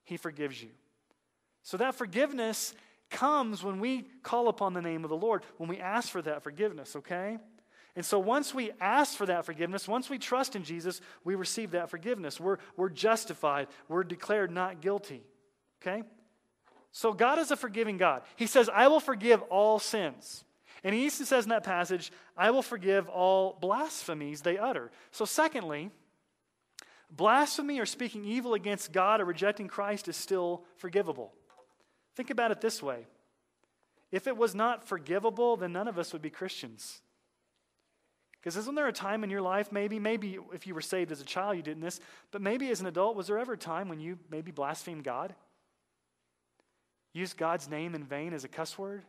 [0.03, 0.69] He forgives you.
[1.63, 2.73] So that forgiveness
[3.09, 6.43] comes when we call upon the name of the Lord, when we ask for that
[6.43, 7.39] forgiveness, okay?
[7.95, 11.71] And so once we ask for that forgiveness, once we trust in Jesus, we receive
[11.71, 12.39] that forgiveness.
[12.39, 15.23] We're, we're justified, we're declared not guilty.
[15.81, 16.03] Okay?
[16.91, 18.21] So God is a forgiving God.
[18.35, 20.43] He says, I will forgive all sins.
[20.83, 24.91] And he says in that passage, I will forgive all blasphemies they utter.
[25.11, 25.91] So, secondly,
[27.11, 31.33] blasphemy or speaking evil against God or rejecting Christ is still forgivable.
[32.15, 33.07] Think about it this way
[34.11, 37.01] if it was not forgivable, then none of us would be Christians.
[38.39, 41.19] Because isn't there a time in your life, maybe, maybe if you were saved as
[41.19, 41.99] a child, you didn't this,
[42.31, 45.35] but maybe as an adult, was there ever a time when you maybe blasphemed God?
[47.13, 49.03] Used God's name in vain as a cuss word?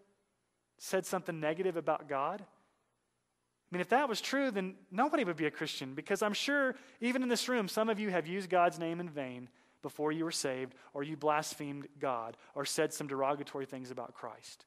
[0.83, 2.41] Said something negative about God?
[2.41, 6.74] I mean, if that was true, then nobody would be a Christian because I'm sure,
[7.01, 9.49] even in this room, some of you have used God's name in vain
[9.83, 14.64] before you were saved, or you blasphemed God, or said some derogatory things about Christ.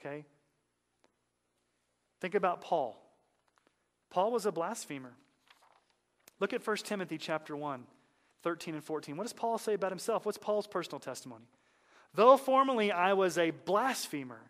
[0.00, 0.24] Okay?
[2.20, 3.00] Think about Paul.
[4.10, 5.12] Paul was a blasphemer.
[6.40, 7.84] Look at 1 Timothy chapter 1,
[8.42, 9.16] 13 and 14.
[9.16, 10.24] What does Paul say about himself?
[10.24, 11.46] What's Paul's personal testimony?
[12.14, 14.40] Though formerly I was a blasphemer,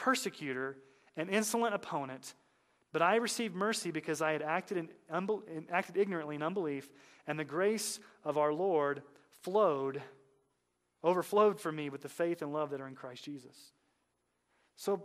[0.00, 0.76] persecutor,
[1.16, 2.34] an insolent opponent,
[2.92, 6.90] but I received mercy because I had acted, in acted ignorantly in unbelief,
[7.26, 9.02] and the grace of our Lord
[9.42, 10.02] flowed,
[11.04, 13.72] overflowed for me with the faith and love that are in Christ Jesus.
[14.76, 15.04] So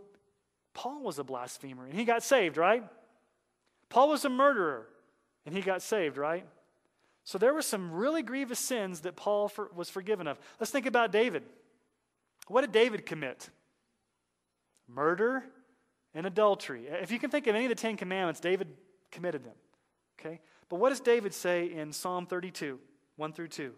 [0.74, 2.84] Paul was a blasphemer, and he got saved, right?
[3.90, 4.88] Paul was a murderer
[5.46, 6.46] and he got saved, right?
[7.24, 10.40] So there were some really grievous sins that Paul for, was forgiven of.
[10.60, 11.44] Let's think about David.
[12.48, 13.50] What did David commit?
[14.88, 15.44] Murder
[16.14, 16.88] and adultery.
[16.88, 18.70] If you can think of any of the Ten Commandments, David
[19.12, 19.56] committed them.
[20.20, 20.40] Okay?
[20.70, 22.80] But what does David say in Psalm 32,
[23.16, 23.74] 1 through 2?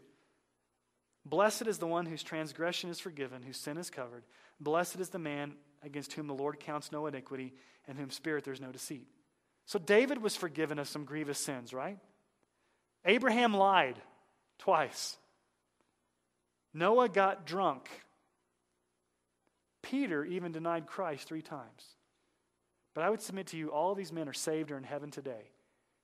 [1.25, 4.23] Blessed is the one whose transgression is forgiven, whose sin is covered.
[4.59, 7.53] Blessed is the man against whom the Lord counts no iniquity,
[7.87, 9.07] and whom spirit there's no deceit.
[9.65, 11.97] So David was forgiven of some grievous sins, right?
[13.05, 14.01] Abraham lied
[14.57, 15.17] twice.
[16.73, 17.89] Noah got drunk.
[19.89, 21.95] Peter even denied Christ three times.
[22.93, 25.51] But I would submit to you, all these men are saved or in heaven today.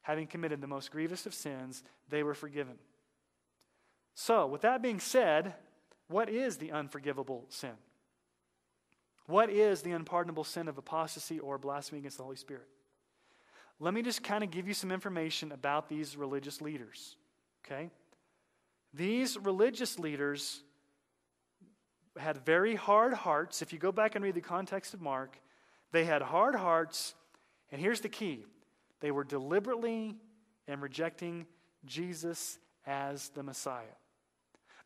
[0.03, 2.75] Having committed the most grievous of sins, they were forgiven.
[4.15, 5.53] So, with that being said,
[6.07, 7.73] what is the unforgivable sin?
[9.25, 12.67] What is the unpardonable sin of apostasy or blasphemy against the Holy Spirit?
[13.79, 17.15] Let me just kind of give you some information about these religious leaders.
[17.65, 17.89] Okay?
[18.93, 20.61] These religious leaders
[22.17, 23.61] had very hard hearts.
[23.61, 25.39] If you go back and read the context of Mark,
[25.91, 27.15] they had hard hearts,
[27.71, 28.45] and here's the key
[28.99, 30.15] they were deliberately
[30.67, 31.45] and rejecting
[31.85, 33.83] Jesus as the Messiah.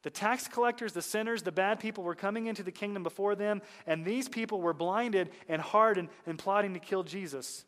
[0.03, 3.61] The tax collectors, the sinners, the bad people were coming into the kingdom before them,
[3.85, 7.65] and these people were blinded and hardened and plotting to kill Jesus.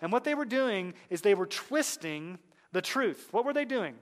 [0.00, 2.38] And what they were doing is they were twisting
[2.72, 3.28] the truth.
[3.32, 3.94] What were they doing?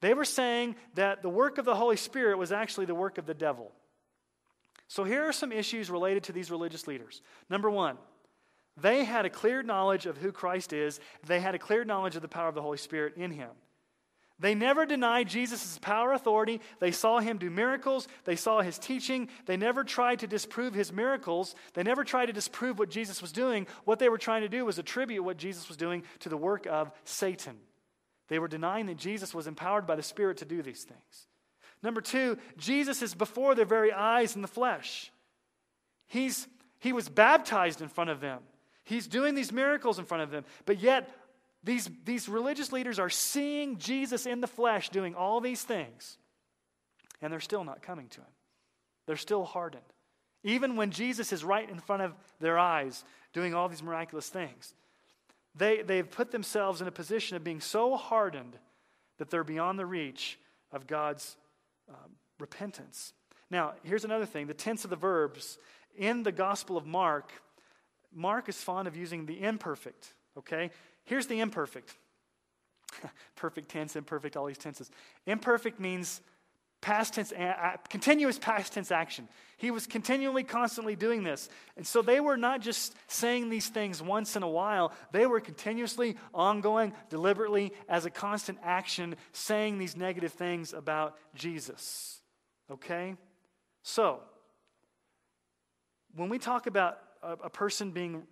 [0.00, 3.26] They were saying that the work of the Holy Spirit was actually the work of
[3.26, 3.72] the devil.
[4.88, 7.22] So here are some issues related to these religious leaders.
[7.48, 7.96] Number one,
[8.80, 12.22] they had a clear knowledge of who Christ is, they had a clear knowledge of
[12.22, 13.50] the power of the Holy Spirit in him.
[14.42, 16.60] They never denied Jesus' power authority.
[16.80, 18.08] They saw him do miracles.
[18.24, 19.28] They saw his teaching.
[19.46, 21.54] They never tried to disprove his miracles.
[21.74, 23.68] They never tried to disprove what Jesus was doing.
[23.84, 26.66] What they were trying to do was attribute what Jesus was doing to the work
[26.66, 27.56] of Satan.
[28.26, 31.28] They were denying that Jesus was empowered by the Spirit to do these things.
[31.82, 35.10] Number two, Jesus is before their very eyes in the flesh.
[36.06, 36.46] He's,
[36.78, 38.40] he was baptized in front of them.
[38.84, 41.08] He's doing these miracles in front of them, but yet
[41.64, 46.18] these, these religious leaders are seeing Jesus in the flesh doing all these things,
[47.20, 48.26] and they're still not coming to him.
[49.06, 49.82] They're still hardened.
[50.44, 54.74] Even when Jesus is right in front of their eyes doing all these miraculous things,
[55.54, 58.56] they, they've put themselves in a position of being so hardened
[59.18, 60.38] that they're beyond the reach
[60.72, 61.36] of God's
[61.88, 63.12] um, repentance.
[63.50, 65.58] Now, here's another thing the tense of the verbs.
[65.96, 67.32] In the Gospel of Mark,
[68.14, 70.70] Mark is fond of using the imperfect, okay?
[71.04, 71.94] Here's the imperfect
[73.36, 74.90] perfect tense, imperfect, all these tenses.
[75.26, 76.20] Imperfect means
[76.82, 77.32] past tense,
[77.88, 79.28] continuous past tense action.
[79.56, 81.48] He was continually, constantly doing this.
[81.76, 85.40] And so they were not just saying these things once in a while, they were
[85.40, 92.20] continuously, ongoing, deliberately, as a constant action, saying these negative things about Jesus.
[92.70, 93.14] Okay?
[93.82, 94.20] So,
[96.14, 98.24] when we talk about a, a person being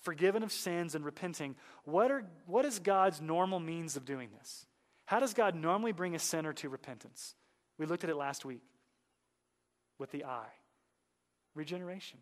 [0.00, 4.66] forgiven of sins and repenting, what, are, what is God's normal means of doing this?
[5.04, 7.34] How does God normally bring a sinner to repentance?
[7.78, 8.62] We looked at it last week
[9.98, 10.52] with the eye
[11.54, 12.18] regeneration.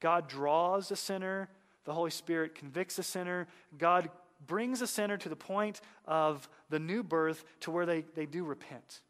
[0.00, 1.48] God draws a sinner,
[1.84, 3.46] the Holy Spirit convicts a sinner,
[3.78, 4.10] God
[4.46, 8.44] brings a sinner to the point of the new birth to where they, they do
[8.44, 9.00] repent.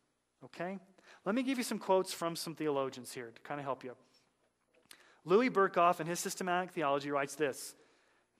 [0.44, 0.78] Okay?
[1.24, 3.96] Let me give you some quotes from some theologians here to kind of help you.
[5.24, 7.74] Louis Berkhof, in his systematic theology, writes this,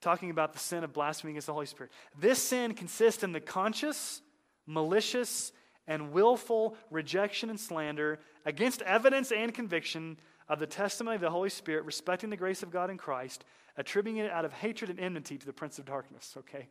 [0.01, 1.91] talking about the sin of blasphemy against the Holy Spirit.
[2.19, 4.23] This sin consists in the conscious,
[4.67, 5.51] malicious,
[5.87, 10.19] and willful rejection and slander against evidence and conviction
[10.49, 13.45] of the testimony of the Holy Spirit respecting the grace of God in Christ,
[13.77, 16.35] attributing it out of hatred and enmity to the prince of darkness.
[16.39, 16.69] Okay?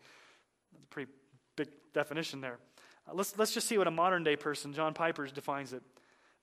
[0.72, 1.12] That's a pretty
[1.56, 2.58] big definition there.
[3.08, 5.84] Uh, let's, let's just see what a modern day person, John Piper, defines it.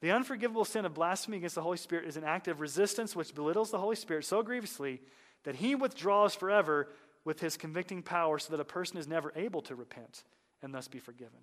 [0.00, 3.34] The unforgivable sin of blasphemy against the Holy Spirit is an act of resistance which
[3.34, 5.00] belittles the Holy Spirit so grievously
[5.44, 6.88] that he withdraws forever
[7.24, 10.24] with his convicting power so that a person is never able to repent
[10.60, 11.38] and thus be forgiven.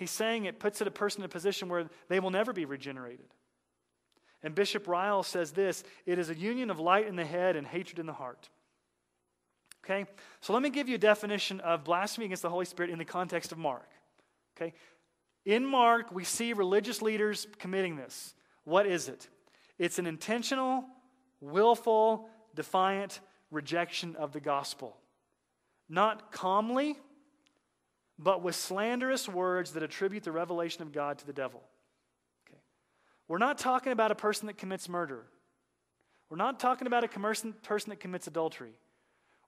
[0.00, 3.26] He's saying it puts a person in a position where they will never be regenerated.
[4.42, 7.66] And Bishop Ryle says this it is a union of light in the head and
[7.66, 8.48] hatred in the heart.
[9.84, 10.06] Okay?
[10.40, 13.04] So let me give you a definition of blasphemy against the Holy Spirit in the
[13.04, 13.90] context of Mark.
[14.56, 14.72] Okay?
[15.44, 18.34] In Mark, we see religious leaders committing this.
[18.64, 19.28] What is it?
[19.78, 20.86] It's an intentional,
[21.42, 23.20] willful, defiant
[23.50, 24.96] rejection of the gospel.
[25.90, 26.96] Not calmly,
[28.22, 31.62] but with slanderous words that attribute the revelation of God to the devil.
[32.46, 32.60] Okay.
[33.26, 35.24] We're not talking about a person that commits murder.
[36.28, 38.74] We're not talking about a person that commits adultery.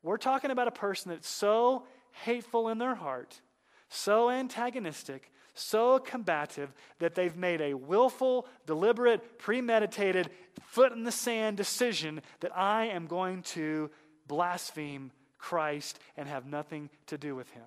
[0.03, 1.85] We're talking about a person that's so
[2.25, 3.41] hateful in their heart,
[3.89, 10.31] so antagonistic, so combative that they've made a willful, deliberate, premeditated,
[10.63, 13.91] foot in the sand decision that I am going to
[14.27, 17.65] blaspheme Christ and have nothing to do with him.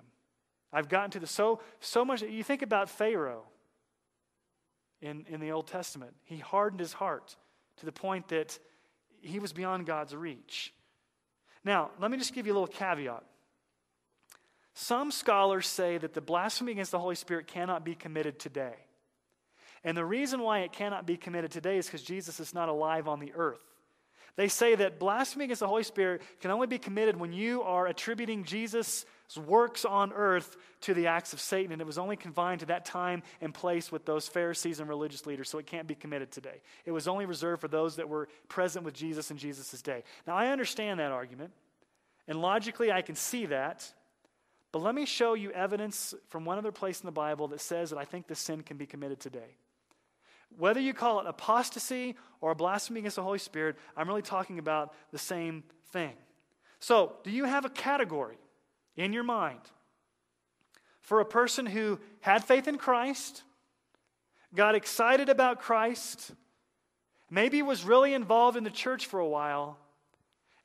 [0.72, 3.44] I've gotten to the so so much you think about Pharaoh
[5.00, 6.14] in, in the Old Testament.
[6.24, 7.36] He hardened his heart
[7.78, 8.58] to the point that
[9.20, 10.72] he was beyond God's reach.
[11.64, 13.24] Now, let me just give you a little caveat.
[14.74, 18.74] Some scholars say that the blasphemy against the Holy Spirit cannot be committed today.
[19.82, 23.08] And the reason why it cannot be committed today is because Jesus is not alive
[23.08, 23.60] on the earth.
[24.36, 27.86] They say that blasphemy against the Holy Spirit can only be committed when you are
[27.86, 29.06] attributing Jesus'
[29.36, 32.84] works on earth to the acts of Satan, and it was only confined to that
[32.84, 36.60] time and place with those Pharisees and religious leaders, so it can't be committed today.
[36.84, 40.04] It was only reserved for those that were present with Jesus in Jesus' day.
[40.26, 41.50] Now, I understand that argument,
[42.28, 43.92] and logically I can see that,
[44.70, 47.90] but let me show you evidence from one other place in the Bible that says
[47.90, 49.56] that I think this sin can be committed today.
[50.56, 54.94] Whether you call it apostasy or blasphemy against the Holy Spirit, I'm really talking about
[55.10, 56.12] the same thing.
[56.78, 58.36] So, do you have a category
[58.96, 59.60] in your mind
[61.06, 63.44] for a person who had faith in Christ,
[64.54, 66.32] got excited about Christ,
[67.30, 69.78] maybe was really involved in the church for a while,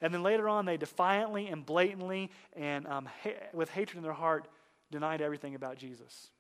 [0.02, 4.14] and then later on they defiantly and blatantly and um, ha- with hatred in their
[4.14, 4.48] heart
[4.90, 6.32] denied everything about Jesus?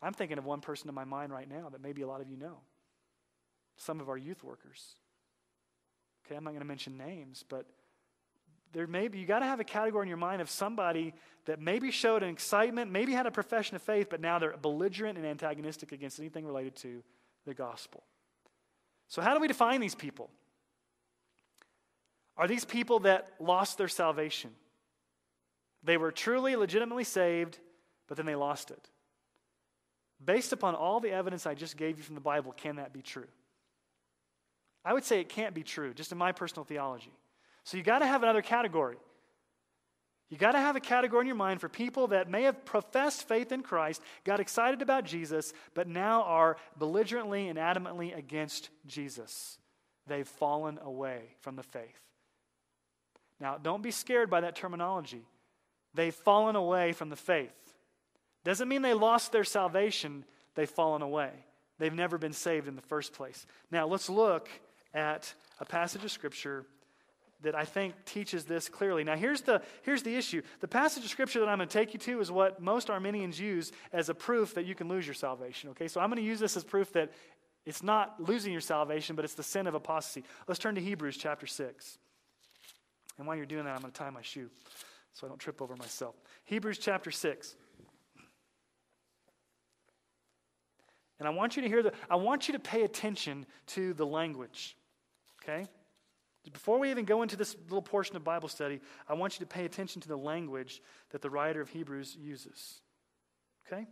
[0.00, 2.30] I'm thinking of one person in my mind right now that maybe a lot of
[2.30, 2.60] you know.
[3.76, 4.94] Some of our youth workers.
[6.24, 7.66] Okay, I'm not going to mention names, but
[8.76, 11.14] there may be, you got to have a category in your mind of somebody
[11.46, 15.16] that maybe showed an excitement, maybe had a profession of faith, but now they're belligerent
[15.16, 17.02] and antagonistic against anything related to
[17.46, 18.02] the gospel.
[19.08, 20.28] So, how do we define these people?
[22.36, 24.50] Are these people that lost their salvation?
[25.82, 27.58] They were truly, legitimately saved,
[28.08, 28.90] but then they lost it.
[30.22, 33.00] Based upon all the evidence I just gave you from the Bible, can that be
[33.00, 33.28] true?
[34.84, 37.14] I would say it can't be true, just in my personal theology.
[37.66, 38.96] So you got to have another category.
[40.30, 43.26] You got to have a category in your mind for people that may have professed
[43.26, 49.58] faith in Christ, got excited about Jesus, but now are belligerently and adamantly against Jesus.
[50.06, 52.00] They've fallen away from the faith.
[53.40, 55.26] Now, don't be scared by that terminology.
[55.92, 57.50] They've fallen away from the faith.
[58.44, 61.30] Doesn't mean they lost their salvation, they've fallen away.
[61.80, 63.44] They've never been saved in the first place.
[63.72, 64.48] Now, let's look
[64.94, 66.64] at a passage of Scripture
[67.46, 69.04] that I think teaches this clearly.
[69.04, 70.42] Now, here's the, here's the issue.
[70.60, 73.40] The passage of Scripture that I'm going to take you to is what most Arminians
[73.40, 75.70] use as a proof that you can lose your salvation.
[75.70, 77.12] Okay, so I'm going to use this as proof that
[77.64, 80.24] it's not losing your salvation, but it's the sin of apostasy.
[80.46, 81.98] Let's turn to Hebrews chapter 6.
[83.18, 84.50] And while you're doing that, I'm going to tie my shoe
[85.12, 86.14] so I don't trip over myself.
[86.44, 87.54] Hebrews chapter 6.
[91.18, 94.04] And I want you to hear the, I want you to pay attention to the
[94.04, 94.76] language.
[95.42, 95.66] Okay?
[96.52, 99.52] Before we even go into this little portion of Bible study, I want you to
[99.52, 100.80] pay attention to the language
[101.10, 102.80] that the writer of Hebrews uses.
[103.66, 103.86] Okay?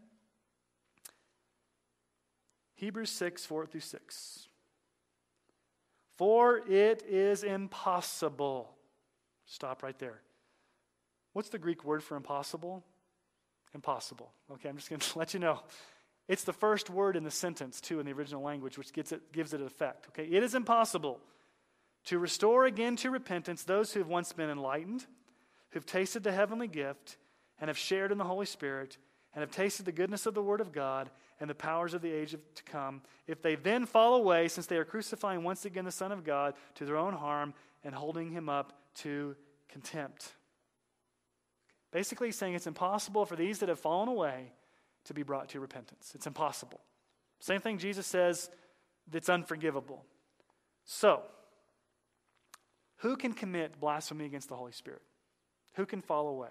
[2.75, 4.49] Hebrews 6, 4 through 6.
[6.17, 8.71] For it is impossible.
[9.47, 10.21] Stop right there.
[11.33, 12.85] What's the Greek word for impossible?
[13.75, 14.33] Impossible.
[14.53, 15.61] Okay, I'm just going to let you know.
[16.29, 19.33] It's the first word in the sentence, too, in the original language, which gets it,
[19.33, 20.07] gives it an effect.
[20.09, 21.21] Okay, it is impossible
[22.07, 25.07] to restore again to repentance those who have once been enlightened,
[25.71, 27.17] who've tasted the heavenly gift,
[27.61, 28.99] and have shared in the Holy Spirit,
[29.35, 32.13] and have tasted the goodness of the Word of God and the powers of the
[32.13, 35.91] age to come, if they then fall away, since they are crucifying once again the
[35.91, 39.35] Son of God to their own harm and holding him up to
[39.69, 40.33] contempt.
[41.91, 44.53] Basically, saying it's impossible for these that have fallen away
[45.05, 46.13] to be brought to repentance.
[46.15, 46.81] It's impossible.
[47.41, 48.51] Same thing Jesus says,
[49.13, 50.05] it's unforgivable.
[50.85, 51.23] So,
[53.05, 55.03] who can commit blasphemy against the Holy Spirit?
[55.75, 56.49] Who can fall away?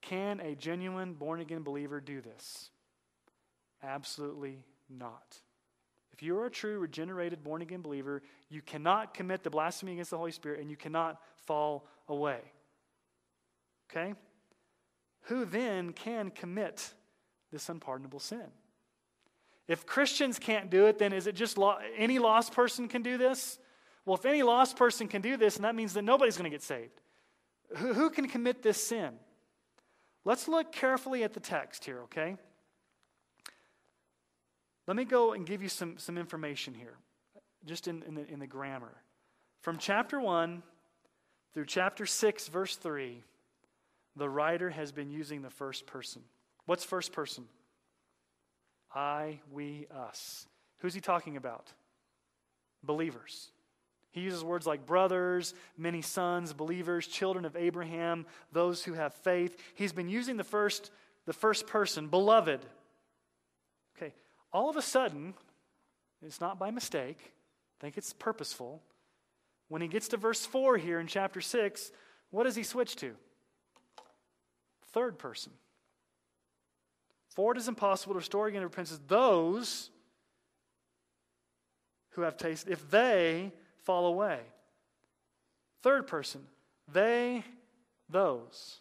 [0.00, 2.70] Can a genuine born again believer do this?
[3.82, 5.36] Absolutely not.
[6.14, 10.10] If you are a true regenerated born again believer, you cannot commit the blasphemy against
[10.10, 12.40] the Holy Spirit and you cannot fall away.
[13.90, 14.14] Okay?
[15.24, 16.94] Who then can commit
[17.52, 18.46] this unpardonable sin?
[19.68, 23.18] If Christians can't do it, then is it just lo- any lost person can do
[23.18, 23.58] this?
[24.06, 26.54] Well, if any lost person can do this, and that means that nobody's going to
[26.54, 27.00] get saved.
[27.76, 29.14] Who, who can commit this sin?
[30.24, 32.36] Let's look carefully at the text here, okay?
[34.86, 36.94] Let me go and give you some, some information here,
[37.64, 38.94] just in, in, the, in the grammar.
[39.62, 40.62] From chapter 1
[41.52, 43.22] through chapter 6, verse 3,
[44.14, 46.22] the writer has been using the first person.
[46.66, 47.44] What's first person?
[48.94, 50.46] I, we, us.
[50.78, 51.72] Who's he talking about?
[52.84, 53.50] Believers.
[54.16, 59.58] He uses words like brothers, many sons, believers, children of Abraham, those who have faith.
[59.74, 60.90] He's been using the first,
[61.26, 62.64] the first person, beloved.
[63.94, 64.14] Okay,
[64.54, 65.34] all of a sudden,
[66.22, 68.80] it's not by mistake, I think it's purposeful.
[69.68, 71.92] When he gets to verse 4 here in chapter 6,
[72.30, 73.14] what does he switch to?
[74.92, 75.52] Third person.
[77.34, 79.90] For it is impossible to restore again to repentance those
[82.12, 83.52] who have tasted, if they
[83.86, 84.40] fall away.
[85.82, 86.42] Third person,
[86.92, 87.44] they
[88.10, 88.80] those.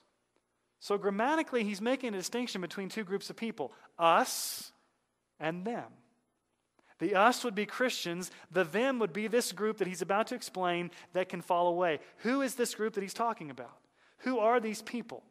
[0.80, 4.72] So grammatically, he's making a distinction between two groups of people us
[5.40, 5.86] and them.
[7.00, 10.36] The us would be Christians, the them would be this group that he's about to
[10.36, 12.00] explain that can fall away.
[12.18, 13.78] Who is this group that he's talking about?
[14.20, 15.24] Who are these people?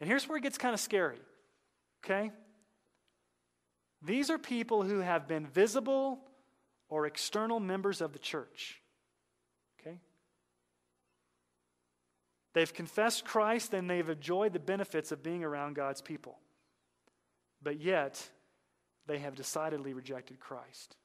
[0.00, 1.20] And here's where it gets kind of scary,
[2.02, 2.30] okay?
[4.02, 6.20] These are people who have been visible
[6.90, 8.82] or external members of the church,
[9.80, 9.98] okay?
[12.52, 16.38] They've confessed Christ and they've enjoyed the benefits of being around God's people.
[17.62, 18.28] But yet,
[19.06, 20.96] they have decidedly rejected Christ.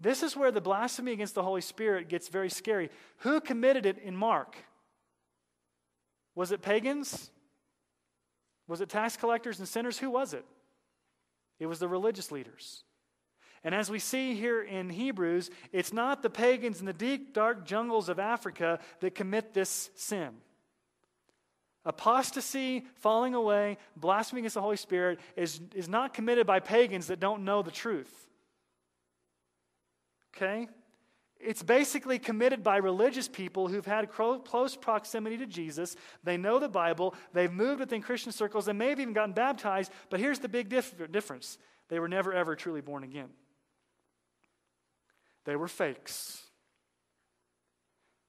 [0.00, 2.88] This is where the blasphemy against the Holy Spirit gets very scary.
[3.18, 4.56] Who committed it in Mark?
[6.36, 7.30] Was it pagans?
[8.68, 9.98] Was it tax collectors and sinners?
[9.98, 10.44] Who was it?
[11.58, 12.84] It was the religious leaders.
[13.64, 17.64] And as we see here in Hebrews, it's not the pagans in the deep, dark
[17.64, 20.30] jungles of Africa that commit this sin.
[21.84, 27.20] Apostasy, falling away, blaspheming against the Holy Spirit is, is not committed by pagans that
[27.20, 28.12] don't know the truth.
[30.36, 30.68] Okay?
[31.40, 35.96] It's basically committed by religious people who've had close proximity to Jesus.
[36.24, 37.14] They know the Bible.
[37.32, 38.66] They've moved within Christian circles.
[38.66, 39.92] They may have even gotten baptized.
[40.10, 43.28] But here's the big dif- difference they were never, ever truly born again.
[45.48, 46.42] They were fakes.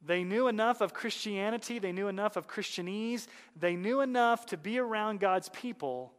[0.02, 4.80] They knew enough of Christianity, they knew enough of Christianese, they knew enough to be
[4.80, 6.14] around God's people,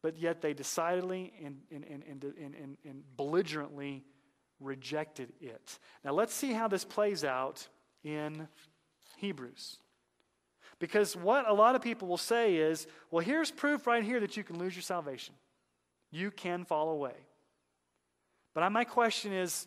[0.00, 4.04] but yet they decidedly and, and, and, and, and belligerently
[4.60, 5.80] rejected it.
[6.04, 7.66] Now let's see how this plays out
[8.04, 8.46] in
[9.16, 9.78] Hebrews.
[10.78, 14.36] Because what a lot of people will say is, well, here's proof right here that
[14.36, 15.34] you can lose your salvation.
[16.12, 17.16] You can fall away.
[18.54, 19.66] But my question is,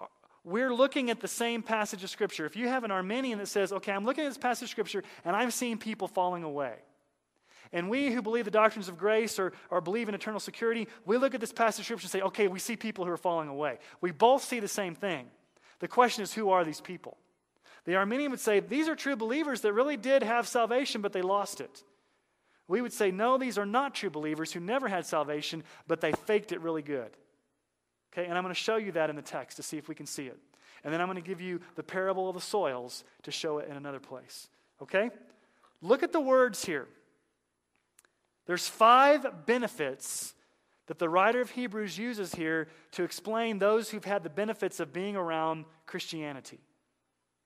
[0.00, 0.06] uh,
[0.44, 2.46] we're looking at the same passage of Scripture.
[2.46, 5.02] If you have an Arminian that says, okay, I'm looking at this passage of Scripture
[5.24, 6.74] and I'm seeing people falling away.
[7.72, 11.16] And we who believe the doctrines of grace or, or believe in eternal security, we
[11.16, 13.48] look at this passage of Scripture and say, okay, we see people who are falling
[13.48, 13.78] away.
[14.00, 15.26] We both see the same thing.
[15.78, 17.16] The question is, who are these people?
[17.84, 21.22] The Arminian would say, these are true believers that really did have salvation, but they
[21.22, 21.82] lost it.
[22.68, 26.12] We would say, no, these are not true believers who never had salvation, but they
[26.12, 27.16] faked it really good.
[28.12, 29.94] Okay, and I'm going to show you that in the text to see if we
[29.94, 30.38] can see it.
[30.84, 33.68] And then I'm going to give you the parable of the soils to show it
[33.68, 34.48] in another place.
[34.82, 35.10] Okay?
[35.80, 36.88] Look at the words here.
[38.46, 40.34] There's five benefits
[40.86, 44.92] that the writer of Hebrews uses here to explain those who've had the benefits of
[44.92, 46.58] being around Christianity,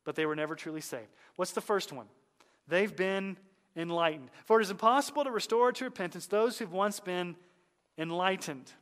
[0.04, 1.08] but they were never truly saved.
[1.36, 2.06] What's the first one?
[2.66, 3.36] They've been
[3.76, 4.30] enlightened.
[4.46, 7.36] For it is impossible to restore to repentance those who've once been
[7.98, 8.72] enlightened.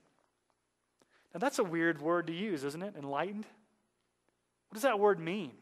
[1.35, 2.95] Now, that's a weird word to use, isn't it?
[2.97, 3.45] Enlightened?
[4.68, 5.53] What does that word mean?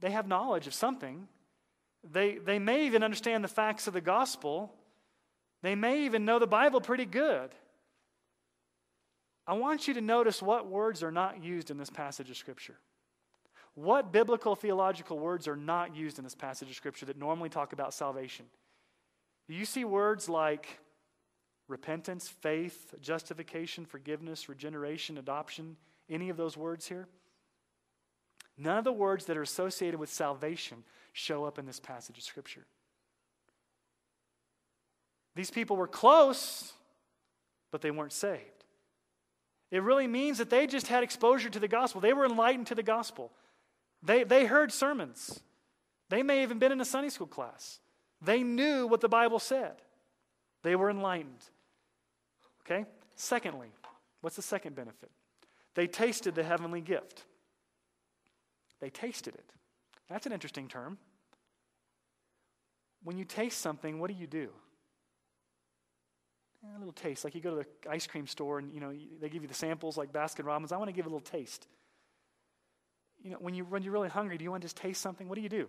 [0.00, 1.28] They have knowledge of something.
[2.10, 4.72] They, they may even understand the facts of the gospel.
[5.62, 7.50] They may even know the Bible pretty good.
[9.46, 12.76] I want you to notice what words are not used in this passage of Scripture.
[13.74, 17.72] What biblical theological words are not used in this passage of Scripture that normally talk
[17.72, 18.46] about salvation?
[19.48, 20.80] Do you see words like
[21.68, 25.76] repentance, faith, justification, forgiveness, regeneration, adoption,
[26.10, 27.06] any of those words here?
[28.56, 32.24] None of the words that are associated with salvation show up in this passage of
[32.24, 32.66] Scripture.
[35.36, 36.72] These people were close,
[37.70, 38.64] but they weren't saved.
[39.70, 42.00] It really means that they just had exposure to the gospel.
[42.00, 43.30] They were enlightened to the gospel.
[44.02, 45.40] They, they heard sermons.
[46.08, 47.78] They may have even been in a Sunday school class.
[48.22, 49.74] They knew what the Bible said.
[50.62, 51.44] They were enlightened.
[52.68, 52.84] Okay?
[53.14, 53.68] Secondly,
[54.20, 55.10] what's the second benefit?
[55.74, 57.24] They tasted the heavenly gift.
[58.80, 59.52] They tasted it.
[60.08, 60.98] That's an interesting term.
[63.02, 64.50] When you taste something, what do you do?
[66.64, 67.24] Eh, a little taste.
[67.24, 69.54] Like you go to the ice cream store and you know they give you the
[69.54, 70.72] samples like Baskin Robbins.
[70.72, 71.66] I want to give a little taste.
[73.22, 75.28] You know, when you when you're really hungry, do you want to just taste something?
[75.28, 75.68] What do you do?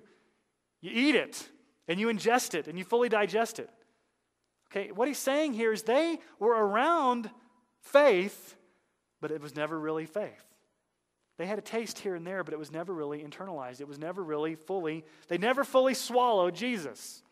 [0.82, 1.48] You eat it
[1.88, 3.70] and you ingest it and you fully digest it.
[4.72, 7.30] Okay, what he's saying here is they were around
[7.82, 8.56] faith,
[9.20, 10.46] but it was never really faith.
[11.38, 13.80] They had a taste here and there, but it was never really internalized.
[13.80, 17.24] It was never really fully, they never fully swallowed Jesus.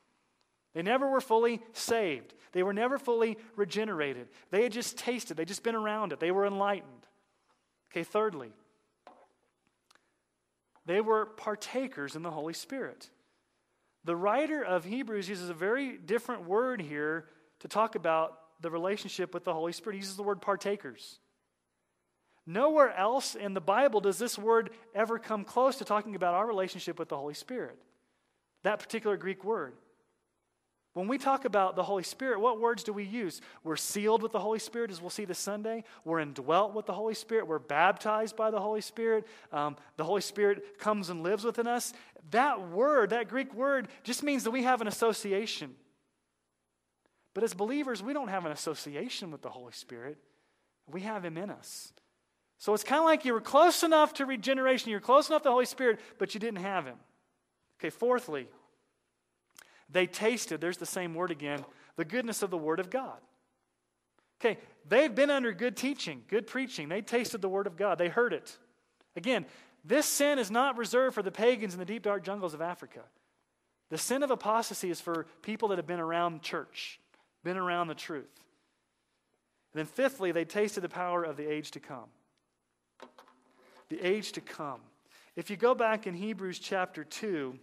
[0.74, 2.34] They never were fully saved.
[2.54, 4.30] They were never fully regenerated.
[4.50, 6.20] They had just tasted, they just been around it.
[6.20, 7.06] They were enlightened.
[7.92, 8.52] Okay, thirdly,
[10.86, 13.10] they were partakers in the Holy Spirit.
[14.08, 17.26] The writer of Hebrews uses a very different word here
[17.60, 19.96] to talk about the relationship with the Holy Spirit.
[19.96, 21.20] He uses the word partakers.
[22.46, 26.48] Nowhere else in the Bible does this word ever come close to talking about our
[26.48, 27.78] relationship with the Holy Spirit.
[28.64, 29.74] That particular Greek word.
[30.98, 33.40] When we talk about the Holy Spirit, what words do we use?
[33.64, 35.84] We're sealed with the Holy Spirit, as we'll see this Sunday.
[36.04, 37.48] We're indwelt with the Holy Spirit.
[37.48, 39.28] We're baptized by the Holy Spirit.
[39.54, 41.94] Um, the Holy Spirit comes and lives within us.
[42.32, 45.76] That word, that Greek word, just means that we have an association.
[47.36, 50.18] But as believers, we don't have an association with the Holy Spirit,
[50.92, 51.94] we have Him in us.
[52.58, 55.50] So it's kind of like you were close enough to regeneration, you're close enough to
[55.50, 56.98] the Holy Spirit, but you didn't have Him.
[57.80, 58.48] Okay, fourthly,
[59.90, 61.64] they tasted, there's the same word again,
[61.96, 63.18] the goodness of the Word of God.
[64.40, 66.90] Okay, they've been under good teaching, good preaching.
[66.90, 68.56] They tasted the Word of God, they heard it.
[69.16, 69.46] Again,
[69.84, 73.02] this sin is not reserved for the pagans in the deep, dark jungles of Africa.
[73.90, 77.00] The sin of apostasy is for people that have been around church,
[77.44, 78.26] been around the truth.
[79.74, 82.10] And then, fifthly, they tasted the power of the age to come.
[83.90, 84.82] The age to come.
[85.38, 87.58] If you go back in Hebrews chapter 2,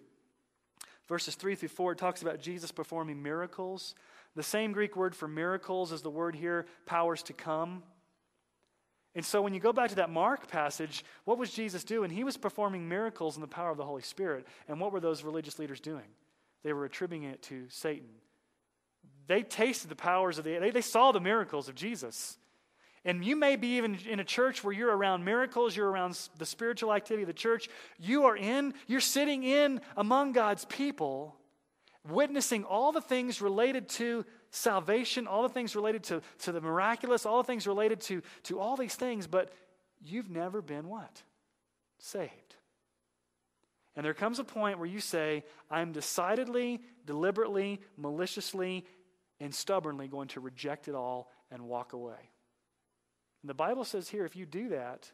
[1.09, 3.95] verses 3 through 4, it talks about Jesus performing miracles.
[4.37, 7.83] The same Greek word for miracles is the word here, powers to come.
[9.15, 12.11] And so when you go back to that Mark passage, what was Jesus doing?
[12.11, 14.47] He was performing miracles in the power of the Holy Spirit.
[14.69, 16.07] And what were those religious leaders doing?
[16.65, 18.09] They were attributing it to Satan.
[19.27, 22.37] They tasted the powers of the, they, they saw the miracles of Jesus.
[23.05, 26.47] And you may be even in a church where you're around miracles, you're around the
[26.47, 27.69] spiritual activity of the church.
[27.99, 31.37] You are in, you're sitting in among God's people,
[32.09, 37.27] witnessing all the things related to salvation, all the things related to, to the miraculous,
[37.27, 39.53] all the things related to, to all these things, but
[40.03, 41.23] you've never been what?
[41.99, 42.57] Saved.
[43.97, 48.87] And there comes a point where you say, I'm decidedly, deliberately, maliciously,
[49.41, 52.31] and stubbornly going to reject it all and walk away.
[53.45, 55.13] And the Bible says here, if you do that,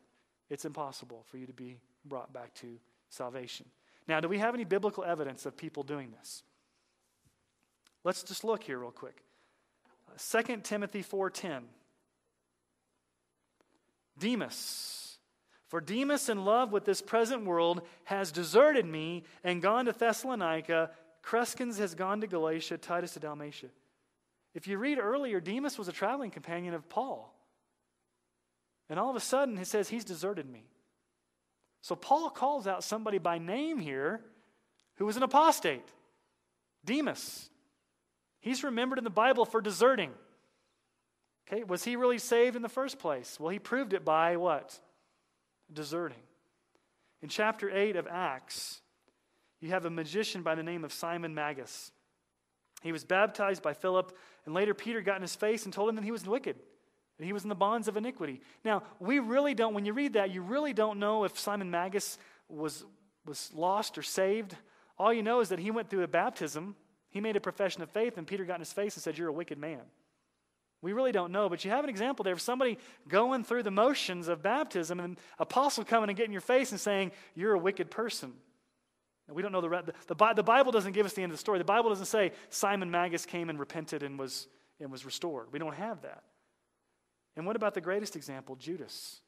[0.51, 2.79] it's impossible for you to be brought back to
[3.09, 3.67] salvation.
[4.07, 6.45] Now, do we have any biblical evidence of people doing this?
[8.05, 9.25] Let's just look here real quick.
[10.17, 11.65] 2 Timothy 4:10.
[14.17, 15.19] Demas.
[15.67, 20.93] For Demas in love with this present world has deserted me and gone to Thessalonica.
[21.25, 23.71] Crescens has gone to Galatia, Titus to Dalmatia.
[24.55, 27.35] If you read earlier, Demas was a traveling companion of Paul.
[28.91, 30.65] And all of a sudden, he says, He's deserted me.
[31.81, 34.21] So Paul calls out somebody by name here
[34.97, 35.89] who was an apostate
[36.85, 37.49] Demas.
[38.41, 40.11] He's remembered in the Bible for deserting.
[41.49, 43.39] Okay, was he really saved in the first place?
[43.39, 44.79] Well, he proved it by what?
[45.73, 46.23] Deserting.
[47.23, 48.81] In chapter 8 of Acts,
[49.61, 51.93] you have a magician by the name of Simon Magus.
[52.83, 54.17] He was baptized by Philip,
[54.47, 56.57] and later Peter got in his face and told him that he was wicked,
[57.21, 58.41] that he was in the bonds of iniquity.
[58.65, 62.19] Now, we really don't, when you read that, you really don't know if Simon Magus
[62.49, 62.85] was,
[63.25, 64.57] was lost or saved.
[64.99, 66.75] All you know is that he went through a baptism
[67.11, 69.29] he made a profession of faith, and Peter got in his face and said, You're
[69.29, 69.81] a wicked man.
[70.83, 73.71] We really don't know, but you have an example there of somebody going through the
[73.71, 77.59] motions of baptism and an apostle coming and getting your face and saying, You're a
[77.59, 78.33] wicked person.
[79.29, 81.41] we don't know the, the, the, the Bible doesn't give us the end of the
[81.41, 81.59] story.
[81.59, 84.47] The Bible doesn't say Simon Magus came and repented and was,
[84.81, 85.53] and was restored.
[85.53, 86.23] We don't have that.
[87.41, 89.23] And what about the greatest example, Judas?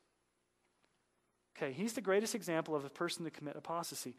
[1.56, 4.14] Okay, he's the greatest example of a person to commit apostasy.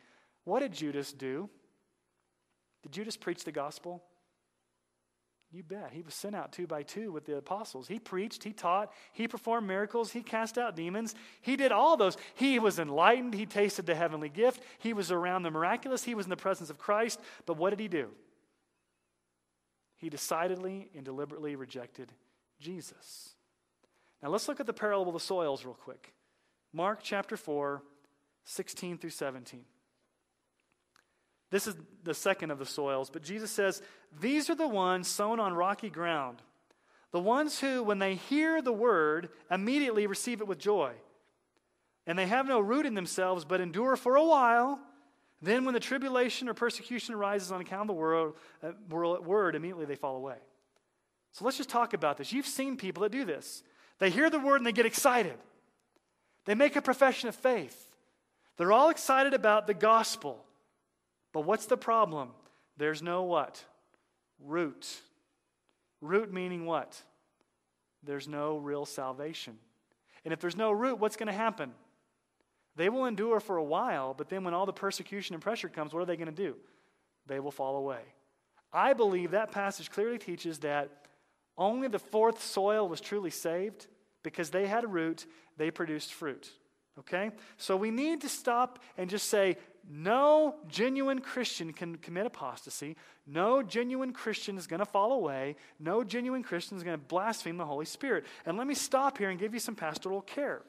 [0.46, 1.48] What did Judas do?
[2.82, 4.04] Did Judas preach the gospel?
[5.52, 5.92] You bet.
[5.94, 7.88] He was sent out two by two with the apostles.
[7.88, 11.14] He preached, he taught, he performed miracles, he cast out demons.
[11.42, 12.18] He did all those.
[12.34, 16.26] He was enlightened, he tasted the heavenly gift, he was around the miraculous, he was
[16.26, 17.20] in the presence of Christ.
[17.46, 18.10] But what did he do?
[19.98, 22.12] He decidedly and deliberately rejected
[22.60, 23.36] Jesus.
[24.24, 26.14] Now let's look at the parable of the soils real quick.
[26.72, 27.84] Mark chapter 4,
[28.46, 29.66] 16 through 17.
[31.52, 33.10] This is the second of the soils.
[33.10, 33.82] But Jesus says,
[34.20, 36.42] These are the ones sown on rocky ground.
[37.12, 40.94] The ones who, when they hear the word, immediately receive it with joy.
[42.08, 44.80] And they have no root in themselves, but endure for a while.
[45.42, 49.86] Then, when the tribulation or persecution arises on account of the word, uh, word, immediately
[49.86, 50.38] they fall away.
[51.34, 52.32] So let's just talk about this.
[52.32, 53.64] You've seen people that do this.
[54.00, 55.38] They hear the word and they get excited.
[56.46, 57.88] They make a profession of faith.
[58.58, 60.44] They're all excited about the gospel.
[61.32, 62.30] But what's the problem?
[62.78, 63.64] There's no what?
[64.40, 64.88] Root.
[66.02, 67.02] Root meaning what?
[68.04, 69.58] There's no real salvation.
[70.26, 71.72] And if there's no root, what's going to happen?
[72.76, 75.94] They will endure for a while, but then when all the persecution and pressure comes,
[75.94, 76.56] what are they going to do?
[77.28, 78.02] They will fall away.
[78.72, 81.03] I believe that passage clearly teaches that
[81.58, 83.88] only the fourth soil was truly saved,
[84.24, 85.26] Because they had a root,
[85.58, 86.50] they produced fruit.
[87.00, 87.32] Okay?
[87.58, 89.58] So we need to stop and just say,
[89.90, 92.96] no genuine Christian can commit apostasy.
[93.28, 95.58] No genuine Christian is going to fall away.
[95.80, 98.26] No genuine Christian is going to blaspheme the Holy Spirit.
[98.46, 100.62] And let me stop here and give you some pastoral care.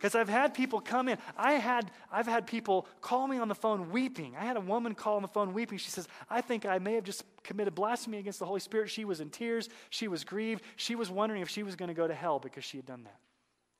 [0.00, 1.18] Because I've had people come in.
[1.36, 4.34] I had, I've had people call me on the phone weeping.
[4.34, 5.76] I had a woman call on the phone weeping.
[5.76, 8.88] She says, I think I may have just committed blasphemy against the Holy Spirit.
[8.88, 9.68] She was in tears.
[9.90, 10.62] She was grieved.
[10.76, 13.04] She was wondering if she was going to go to hell because she had done
[13.04, 13.18] that.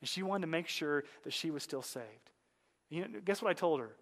[0.02, 2.04] And she wanted to make sure that she was still saved.
[2.90, 3.96] You know, guess what I told her?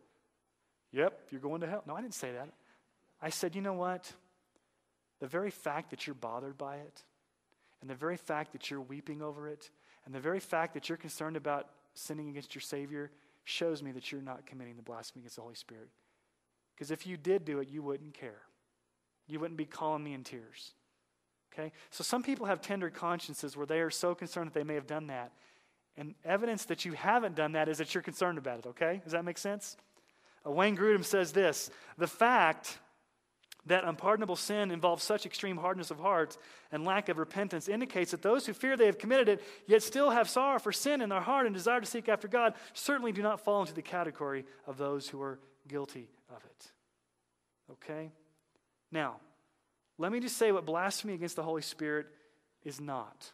[0.90, 1.84] Yep, you're going to hell.
[1.86, 2.48] No, I didn't say that.
[3.22, 4.12] I said, you know what?
[5.20, 7.04] The very fact that you're bothered by it,
[7.80, 9.70] and the very fact that you're weeping over it,
[10.04, 11.68] and the very fact that you're concerned about
[11.98, 13.10] sinning against your Savior
[13.44, 15.88] shows me that you're not committing the blasphemy against the Holy Spirit.
[16.74, 18.42] Because if you did do it, you wouldn't care.
[19.26, 20.72] You wouldn't be calling me in tears.
[21.52, 21.72] Okay?
[21.90, 24.86] So some people have tender consciences where they are so concerned that they may have
[24.86, 25.32] done that.
[25.96, 29.00] And evidence that you haven't done that is that you're concerned about it, okay?
[29.02, 29.76] Does that make sense?
[30.46, 32.78] Uh, Wayne Grudem says this The fact
[33.68, 36.36] that unpardonable sin involves such extreme hardness of heart
[36.72, 40.10] and lack of repentance indicates that those who fear they have committed it, yet still
[40.10, 43.22] have sorrow for sin in their heart and desire to seek after God, certainly do
[43.22, 46.72] not fall into the category of those who are guilty of it.
[47.72, 48.10] Okay?
[48.90, 49.16] Now,
[49.98, 52.06] let me just say what blasphemy against the Holy Spirit
[52.64, 53.32] is not,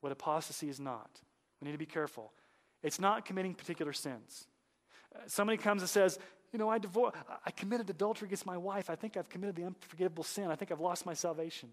[0.00, 1.20] what apostasy is not.
[1.60, 2.32] We need to be careful.
[2.82, 4.46] It's not committing particular sins.
[5.26, 6.18] Somebody comes and says,
[6.52, 8.90] you know, I, divor- I committed adultery against my wife.
[8.90, 10.50] I think I've committed the unforgivable sin.
[10.50, 11.70] I think I've lost my salvation.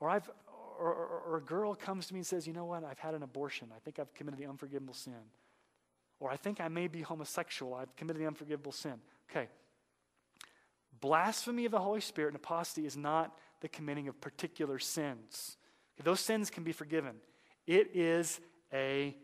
[0.00, 0.30] Or, I've,
[0.78, 2.84] or, or, or a girl comes to me and says, You know what?
[2.84, 3.68] I've had an abortion.
[3.74, 5.14] I think I've committed the unforgivable sin.
[6.20, 7.74] Or I think I may be homosexual.
[7.74, 8.94] I've committed the unforgivable sin.
[9.30, 9.48] Okay.
[11.00, 15.56] Blasphemy of the Holy Spirit and apostasy is not the committing of particular sins.
[16.02, 17.16] Those sins can be forgiven.
[17.66, 18.40] It is
[18.72, 19.16] a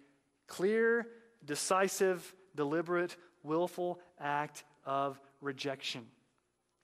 [0.46, 1.06] clear,
[1.44, 6.06] decisive, deliberate willful act of rejection.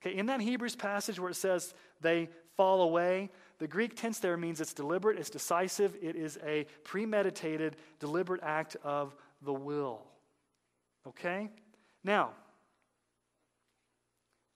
[0.00, 4.36] Okay, in that Hebrews passage where it says they fall away, the Greek tense there
[4.36, 10.02] means it's deliberate, it's decisive, it is a premeditated, deliberate act of the will.
[11.06, 11.50] Okay?
[12.02, 12.30] Now,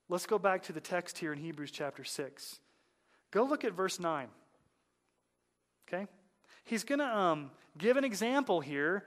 [0.09, 2.61] let's go back to the text here in Hebrews chapter 6.
[3.31, 4.29] Go look at verse 9.
[5.87, 6.07] Okay?
[6.65, 9.05] He's going to um, give an example here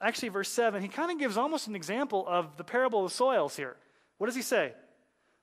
[0.00, 3.16] actually, verse 7, he kind of gives almost an example of the parable of the
[3.16, 3.76] soils here.
[4.18, 4.72] What does he say?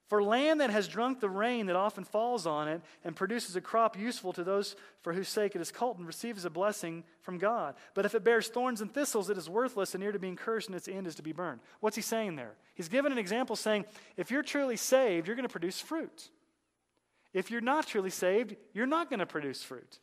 [0.07, 3.61] For land that has drunk the rain that often falls on it and produces a
[3.61, 7.73] crop useful to those for whose sake it is cultivated receives a blessing from God.
[7.95, 10.67] But if it bears thorns and thistles, it is worthless and near to being cursed,
[10.67, 11.59] and its end is to be burned.
[11.79, 12.53] What's he saying there?
[12.75, 13.85] He's given an example saying,
[14.15, 16.29] if you're truly saved, you're going to produce fruit.
[17.33, 19.97] If you're not truly saved, you're not going to produce fruit.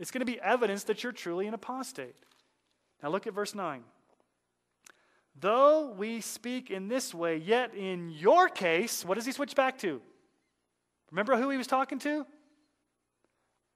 [0.00, 2.16] It's going to be evidence that you're truly an apostate.
[3.04, 3.82] Now look at verse 9.
[5.38, 9.78] Though we speak in this way, yet in your case, what does he switch back
[9.80, 10.00] to?
[11.10, 12.24] Remember who he was talking to?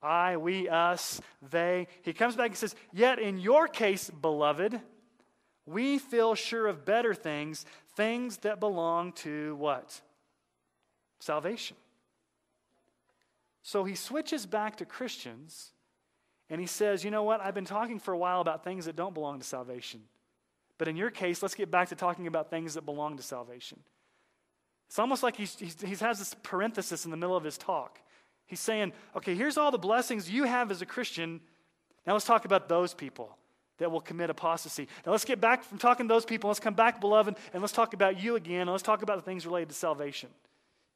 [0.01, 1.21] I, we, us,
[1.51, 1.89] they.
[2.01, 4.81] He comes back and says, Yet in your case, beloved,
[5.67, 7.67] we feel sure of better things,
[7.97, 10.01] things that belong to what?
[11.21, 11.77] Salvation.
[13.63, 15.73] So he switches back to Christians
[16.51, 17.41] and he says, You know what?
[17.41, 20.01] I've been talking for a while about things that don't belong to salvation.
[20.79, 23.81] But in your case, let's get back to talking about things that belong to salvation.
[24.87, 27.99] It's almost like he's, he's, he has this parenthesis in the middle of his talk.
[28.47, 31.41] He's saying, Okay, here's all the blessings you have as a Christian.
[32.07, 33.37] Now let's talk about those people
[33.79, 34.89] that will commit apostasy.
[35.05, 36.49] Now let's get back from talking to those people.
[36.49, 38.63] Let's come back, beloved, and let's talk about you again.
[38.63, 40.31] And let's talk about the things related to salvation.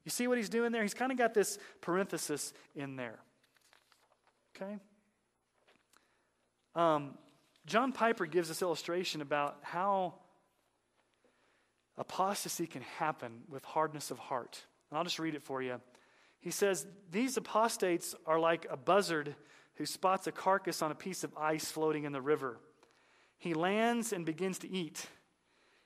[0.05, 0.83] You see what he's doing there?
[0.83, 3.19] He's kind of got this parenthesis in there.
[4.57, 4.79] Okay?
[6.74, 7.19] Um,
[7.66, 10.15] John Piper gives this illustration about how
[11.97, 14.61] apostasy can happen with hardness of heart.
[14.90, 15.81] And I'll just read it for you.
[16.40, 19.35] He says, These apostates are like a buzzard
[19.77, 22.59] who spots a carcass on a piece of ice floating in the river.
[23.39, 25.07] He lands and begins to eat.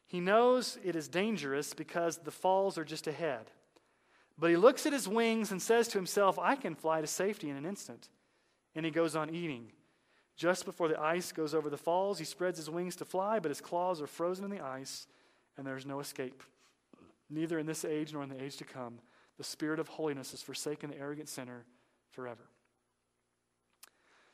[0.07, 3.51] He knows it is dangerous because the falls are just ahead.
[4.39, 7.49] But he looks at his wings and says to himself, I can fly to safety
[7.49, 8.09] in an instant.
[8.75, 9.73] And he goes on eating.
[10.37, 13.51] Just before the ice goes over the falls, he spreads his wings to fly, but
[13.51, 15.07] his claws are frozen in the ice,
[15.57, 16.43] and there is no escape.
[17.31, 18.99] Neither in this age nor in the age to come,
[19.39, 21.65] the spirit of holiness has forsaken the arrogant sinner
[22.11, 22.45] forever.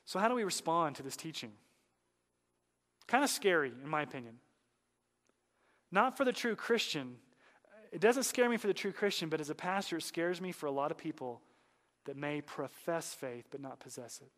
[0.04, 1.52] So, how do we respond to this teaching?
[3.06, 4.38] Kind of scary, in my opinion.
[5.92, 7.16] Not for the true Christian.
[7.92, 10.50] It doesn't scare me for the true Christian, but as a pastor, it scares me
[10.50, 11.42] for a lot of people
[12.06, 14.32] that may profess faith but not possess it.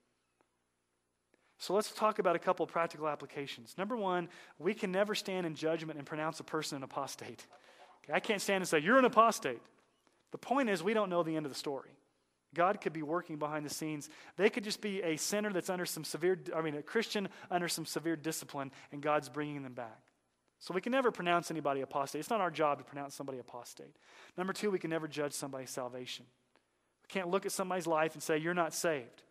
[1.65, 3.75] So let's talk about a couple practical applications.
[3.79, 4.29] Number one,
[4.59, 7.47] we can never stand in judgment and pronounce a person an apostate.
[8.05, 9.63] Okay, I can't stand and say, You're an apostate.
[10.33, 11.89] The point is, we don't know the end of the story.
[12.53, 14.11] God could be working behind the scenes.
[14.37, 17.69] They could just be a sinner that's under some severe, I mean, a Christian under
[17.69, 20.03] some severe discipline, and God's bringing them back.
[20.59, 22.21] So we can never pronounce anybody apostate.
[22.21, 23.97] It's not our job to pronounce somebody apostate.
[24.37, 26.27] Number two, we can never judge somebody's salvation.
[27.05, 29.23] We can't look at somebody's life and say, You're not saved.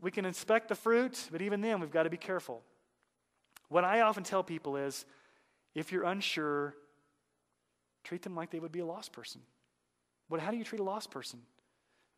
[0.00, 2.62] We can inspect the fruit, but even then, we've got to be careful.
[3.68, 5.04] What I often tell people is
[5.74, 6.74] if you're unsure,
[8.04, 9.40] treat them like they would be a lost person.
[10.28, 11.40] But how do you treat a lost person?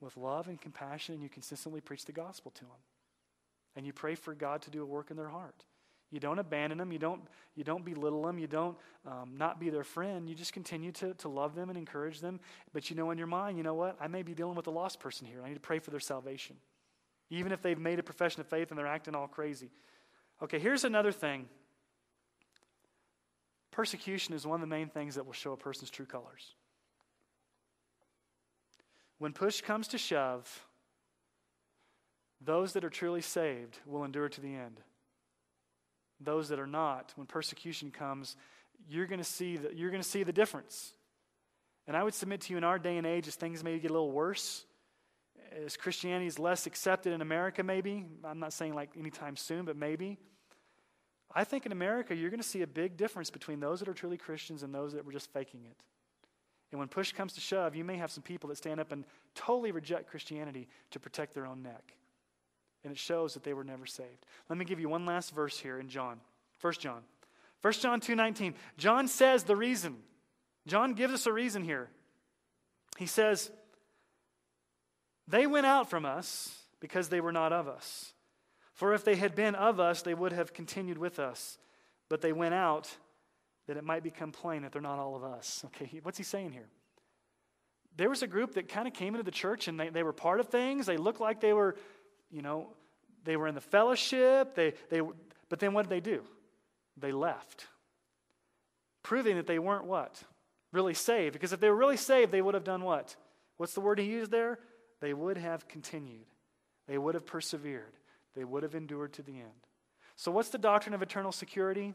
[0.00, 2.80] With love and compassion, and you consistently preach the gospel to them.
[3.74, 5.64] And you pray for God to do a work in their heart.
[6.10, 6.90] You don't abandon them.
[6.90, 7.20] You don't,
[7.55, 8.38] you don't belittle them.
[8.38, 8.76] You don't
[9.06, 10.28] um, not be their friend.
[10.28, 12.40] You just continue to, to love them and encourage them.
[12.72, 13.96] But you know in your mind, you know what?
[14.00, 15.42] I may be dealing with a lost person here.
[15.44, 16.56] I need to pray for their salvation.
[17.30, 19.70] Even if they've made a profession of faith and they're acting all crazy.
[20.42, 21.46] Okay, here's another thing
[23.70, 26.55] persecution is one of the main things that will show a person's true colors.
[29.18, 30.66] When push comes to shove,
[32.40, 34.80] those that are truly saved will endure to the end.
[36.20, 38.36] Those that are not, when persecution comes,
[38.88, 40.92] you're going to see the, you're going to see the difference.
[41.86, 43.90] And I would submit to you in our day and age, as things maybe get
[43.90, 44.64] a little worse,
[45.64, 49.76] as Christianity is less accepted in America, maybe, I'm not saying like anytime soon, but
[49.76, 50.18] maybe.
[51.34, 53.94] I think in America, you're going to see a big difference between those that are
[53.94, 55.76] truly Christians and those that were just faking it.
[56.70, 59.04] And when push comes to shove, you may have some people that stand up and
[59.34, 61.94] totally reject Christianity to protect their own neck.
[62.84, 64.26] And it shows that they were never saved.
[64.48, 66.20] Let me give you one last verse here in John.
[66.60, 67.02] 1 John.
[67.62, 68.54] 1 John 2:19.
[68.76, 70.02] John says the reason.
[70.66, 71.90] John gives us a reason here.
[72.98, 73.50] He says,
[75.28, 78.12] "They went out from us because they were not of us.
[78.72, 81.59] For if they had been of us, they would have continued with us.
[82.09, 82.88] But they went out
[83.66, 85.64] that it might become plain that they're not all of us.
[85.66, 86.68] Okay, what's he saying here?
[87.96, 90.12] There was a group that kind of came into the church and they, they were
[90.12, 90.86] part of things.
[90.86, 91.74] They looked like they were,
[92.30, 92.68] you know,
[93.24, 94.55] they were in the fellowship.
[94.55, 95.02] They, they,
[95.48, 96.22] but then what did they do?
[96.96, 97.66] They left.
[99.02, 100.22] Proving that they weren't what?
[100.72, 101.32] Really saved.
[101.32, 103.16] Because if they were really saved, they would have done what?
[103.56, 104.60] What's the word he used there?
[105.00, 106.26] They would have continued.
[106.86, 107.92] They would have persevered.
[108.34, 109.66] They would have endured to the end.
[110.16, 111.94] So, what's the doctrine of eternal security?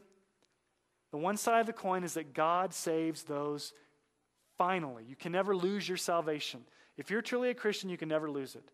[1.10, 3.72] The one side of the coin is that God saves those
[4.56, 5.04] finally.
[5.08, 6.64] You can never lose your salvation.
[6.96, 8.64] If you're truly a Christian, you can never lose it.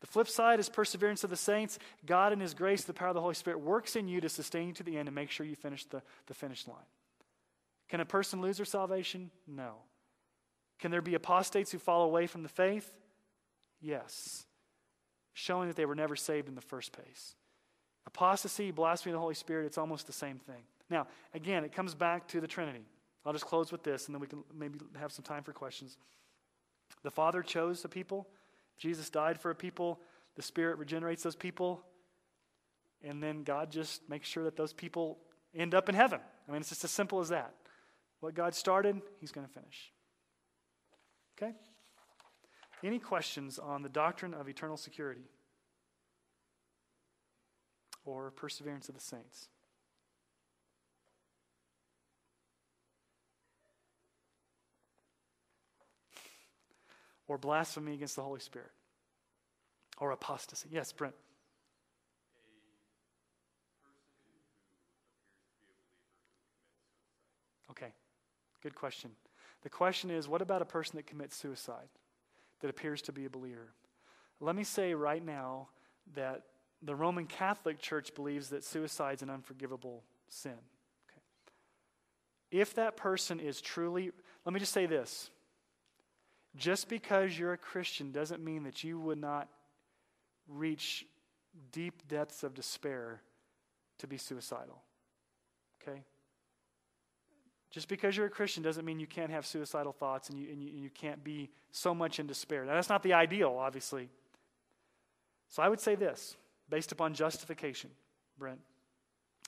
[0.00, 1.78] The flip side is perseverance of the saints.
[2.04, 4.68] God, in His grace, the power of the Holy Spirit, works in you to sustain
[4.68, 6.76] you to the end and make sure you finish the, the finish line.
[7.88, 9.30] Can a person lose their salvation?
[9.46, 9.74] No.
[10.80, 12.90] Can there be apostates who fall away from the faith?
[13.82, 14.46] Yes.
[15.34, 17.34] Showing that they were never saved in the first place.
[18.06, 20.62] Apostasy, blasphemy of the Holy Spirit, it's almost the same thing.
[20.88, 22.86] Now, again, it comes back to the Trinity.
[23.24, 25.96] I'll just close with this and then we can maybe have some time for questions.
[27.02, 28.28] The Father chose a people,
[28.78, 30.00] Jesus died for a people,
[30.36, 31.82] the Spirit regenerates those people,
[33.02, 35.18] and then God just makes sure that those people
[35.54, 36.20] end up in heaven.
[36.48, 37.54] I mean, it's just as simple as that.
[38.20, 39.92] What God started, He's going to finish.
[41.36, 41.52] Okay?
[42.84, 45.28] Any questions on the doctrine of eternal security
[48.04, 49.48] or perseverance of the saints?
[57.32, 58.70] or blasphemy against the Holy Spirit
[59.96, 60.68] or apostasy.
[60.70, 61.14] Yes, Brent.
[67.70, 67.94] Okay,
[68.62, 69.12] good question.
[69.62, 71.88] The question is what about a person that commits suicide
[72.62, 73.74] that appears to be a believer?
[74.40, 75.68] Let me say right now
[76.14, 76.42] that
[76.82, 80.50] the Roman Catholic Church believes that suicide is an unforgivable sin.
[80.50, 81.20] Okay.
[82.50, 84.10] If that person is truly,
[84.44, 85.30] let me just say this
[86.56, 89.48] just because you're a Christian doesn't mean that you would not
[90.48, 91.06] reach
[91.70, 93.22] deep depths of despair
[93.98, 94.82] to be suicidal.
[95.80, 96.02] Okay?
[97.72, 100.62] Just because you're a Christian doesn't mean you can't have suicidal thoughts and you, and
[100.62, 102.64] you, you can't be so much in despair.
[102.66, 104.10] Now, that's not the ideal, obviously.
[105.48, 106.36] So I would say this
[106.68, 107.90] based upon justification,
[108.38, 108.60] Brent.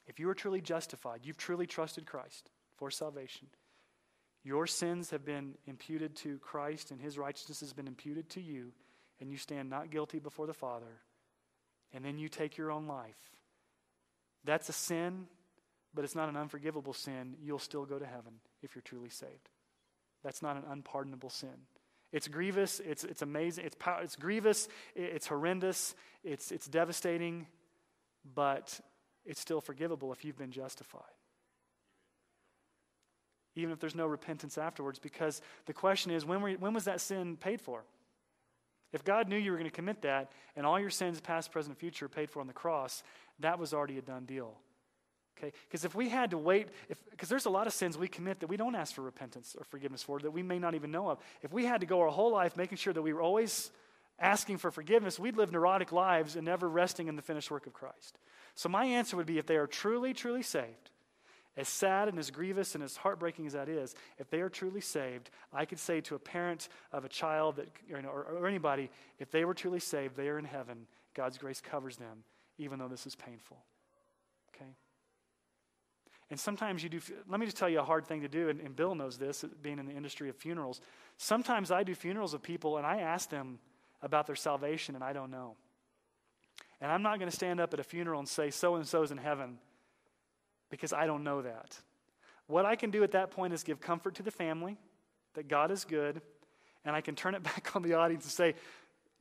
[0.07, 3.47] If you are truly justified, you've truly trusted Christ for salvation,
[4.43, 8.73] your sins have been imputed to Christ, and his righteousness has been imputed to you,
[9.21, 11.01] and you stand not guilty before the Father,
[11.95, 13.33] and then you take your own life.
[14.45, 15.27] That's a sin,
[15.95, 17.37] but it's not an unforgivable sin.
[17.41, 19.51] You'll still go to heaven if you're truly saved.
[20.23, 21.55] That's not an unpardonable sin.
[22.13, 27.49] It's grievous, it's, it's amazing, it's, power, it's grievous, it's horrendous, it's, it's devastating,
[28.35, 28.79] but
[29.27, 31.03] it's still forgivable if you've been justified.
[33.57, 37.01] Even if there's no repentance afterwards, because the question is when, were, when was that
[37.01, 37.85] sin paid for?
[38.93, 41.79] If God knew you were going to commit that and all your sins, past, present,
[41.79, 43.03] future, paid for on the cross,
[43.41, 44.57] that was already a done deal.
[45.37, 45.53] Okay?
[45.69, 46.69] Because if we had to wait,
[47.11, 49.65] because there's a lot of sins we commit that we don't ask for repentance or
[49.65, 51.19] forgiveness for that we may not even know of.
[51.43, 53.71] If we had to go our whole life making sure that we were always
[54.19, 57.73] asking for forgiveness, we'd live neurotic lives and never resting in the finished work of
[57.73, 58.19] Christ.
[58.55, 60.91] So my answer would be if they are truly, truly saved,
[61.57, 64.81] as sad and as grievous and as heartbreaking as that is, if they are truly
[64.81, 69.31] saved, I could say to a parent of a child that, or, or, anybody, if
[69.31, 70.87] they were truly saved, they are in heaven.
[71.15, 72.25] God's grace covers them,
[72.59, 73.59] even though this is painful.
[74.55, 74.71] Okay?
[76.31, 78.61] And sometimes you do, let me just tell you a hard thing to do, and,
[78.61, 80.81] and Bill knows this, being in the industry of funerals.
[81.17, 83.59] Sometimes I do funerals of people and I ask them
[84.03, 85.57] about their salvation and I don't know.
[86.81, 89.11] And I'm not going to stand up at a funeral and say, so and so's
[89.11, 89.59] in heaven,
[90.71, 91.79] because I don't know that.
[92.47, 94.77] What I can do at that point is give comfort to the family
[95.35, 96.21] that God is good,
[96.85, 98.55] and I can turn it back on the audience and say,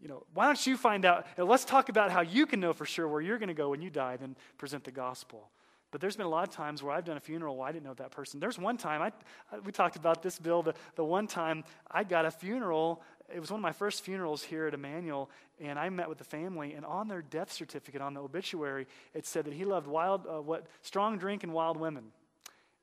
[0.02, 1.26] you know, why don't you find out?
[1.38, 3.82] Let's talk about how you can know for sure where you're going to go when
[3.82, 5.50] you die, then present the gospel.
[5.94, 7.86] But there's been a lot of times where I've done a funeral where I didn't
[7.86, 8.40] know that person.
[8.40, 9.12] There's one time, I,
[9.60, 13.04] we talked about this, Bill, the, the one time I got a funeral.
[13.32, 15.30] It was one of my first funerals here at Emmanuel,
[15.62, 19.28] and I met with the family, and on their death certificate, on the obituary, it
[19.28, 22.06] said that he loved wild, uh, what, strong drink and wild women.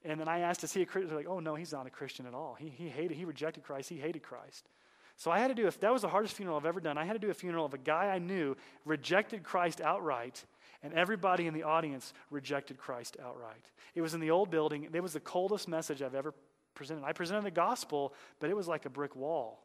[0.05, 1.13] And then I asked, is he a Christian?
[1.13, 2.55] Like, oh, no, he's not a Christian at all.
[2.61, 3.89] He, he hated, he rejected Christ.
[3.89, 4.69] He hated Christ.
[5.17, 7.05] So I had to do, if that was the hardest funeral I've ever done, I
[7.05, 10.45] had to do a funeral of a guy I knew rejected Christ outright
[10.83, 13.67] and everybody in the audience rejected Christ outright.
[13.95, 14.89] It was in the old building.
[14.93, 16.35] It was the coldest message I've ever
[16.75, 17.05] presented.
[17.05, 19.63] I presented the gospel, but it was like a brick wall.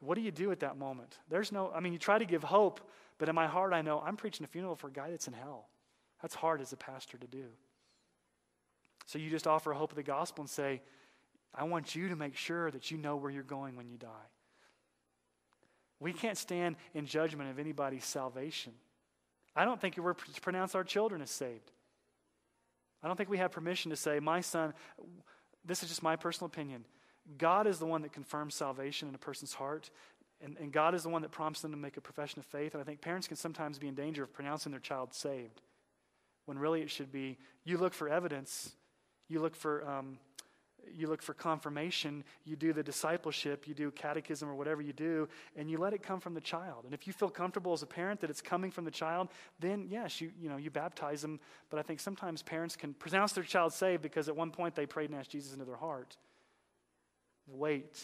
[0.00, 1.18] What do you do at that moment?
[1.30, 2.80] There's no, I mean, you try to give hope,
[3.18, 5.32] but in my heart, I know I'm preaching a funeral for a guy that's in
[5.32, 5.68] hell.
[6.20, 7.46] That's hard as a pastor to do.
[9.06, 10.82] So you just offer hope of the gospel and say,
[11.54, 14.08] I want you to make sure that you know where you're going when you die.
[16.00, 18.72] We can't stand in judgment of anybody's salvation.
[19.56, 21.70] I don't think we're to pronounce our children as saved.
[23.02, 24.72] I don't think we have permission to say, my son,
[25.64, 26.84] this is just my personal opinion.
[27.38, 29.90] God is the one that confirms salvation in a person's heart,
[30.42, 32.74] and, and God is the one that prompts them to make a profession of faith.
[32.74, 35.62] And I think parents can sometimes be in danger of pronouncing their child saved,
[36.46, 38.74] when really it should be you look for evidence,
[39.28, 40.18] you look for um,
[40.92, 45.28] you look for confirmation, you do the discipleship, you do catechism or whatever you do,
[45.56, 46.84] and you let it come from the child.
[46.84, 49.28] And if you feel comfortable as a parent that it's coming from the child,
[49.60, 51.40] then yes, you, you know, you baptize them.
[51.70, 54.86] But I think sometimes parents can pronounce their child saved because at one point they
[54.86, 56.16] prayed and asked Jesus into their heart.
[57.46, 58.02] Wait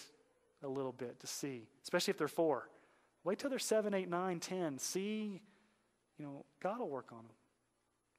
[0.63, 2.69] a little bit to see, especially if they're four.
[3.25, 4.79] Wait till they're seven, eight, nine, ten.
[4.79, 5.41] See,
[6.19, 7.37] you know, God will work on them.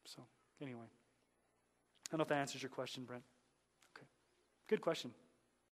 [0.06, 0.24] So,
[0.62, 0.86] anyway.
[2.12, 3.24] I don't know if that answers your question, Brent.
[4.72, 5.12] Good question.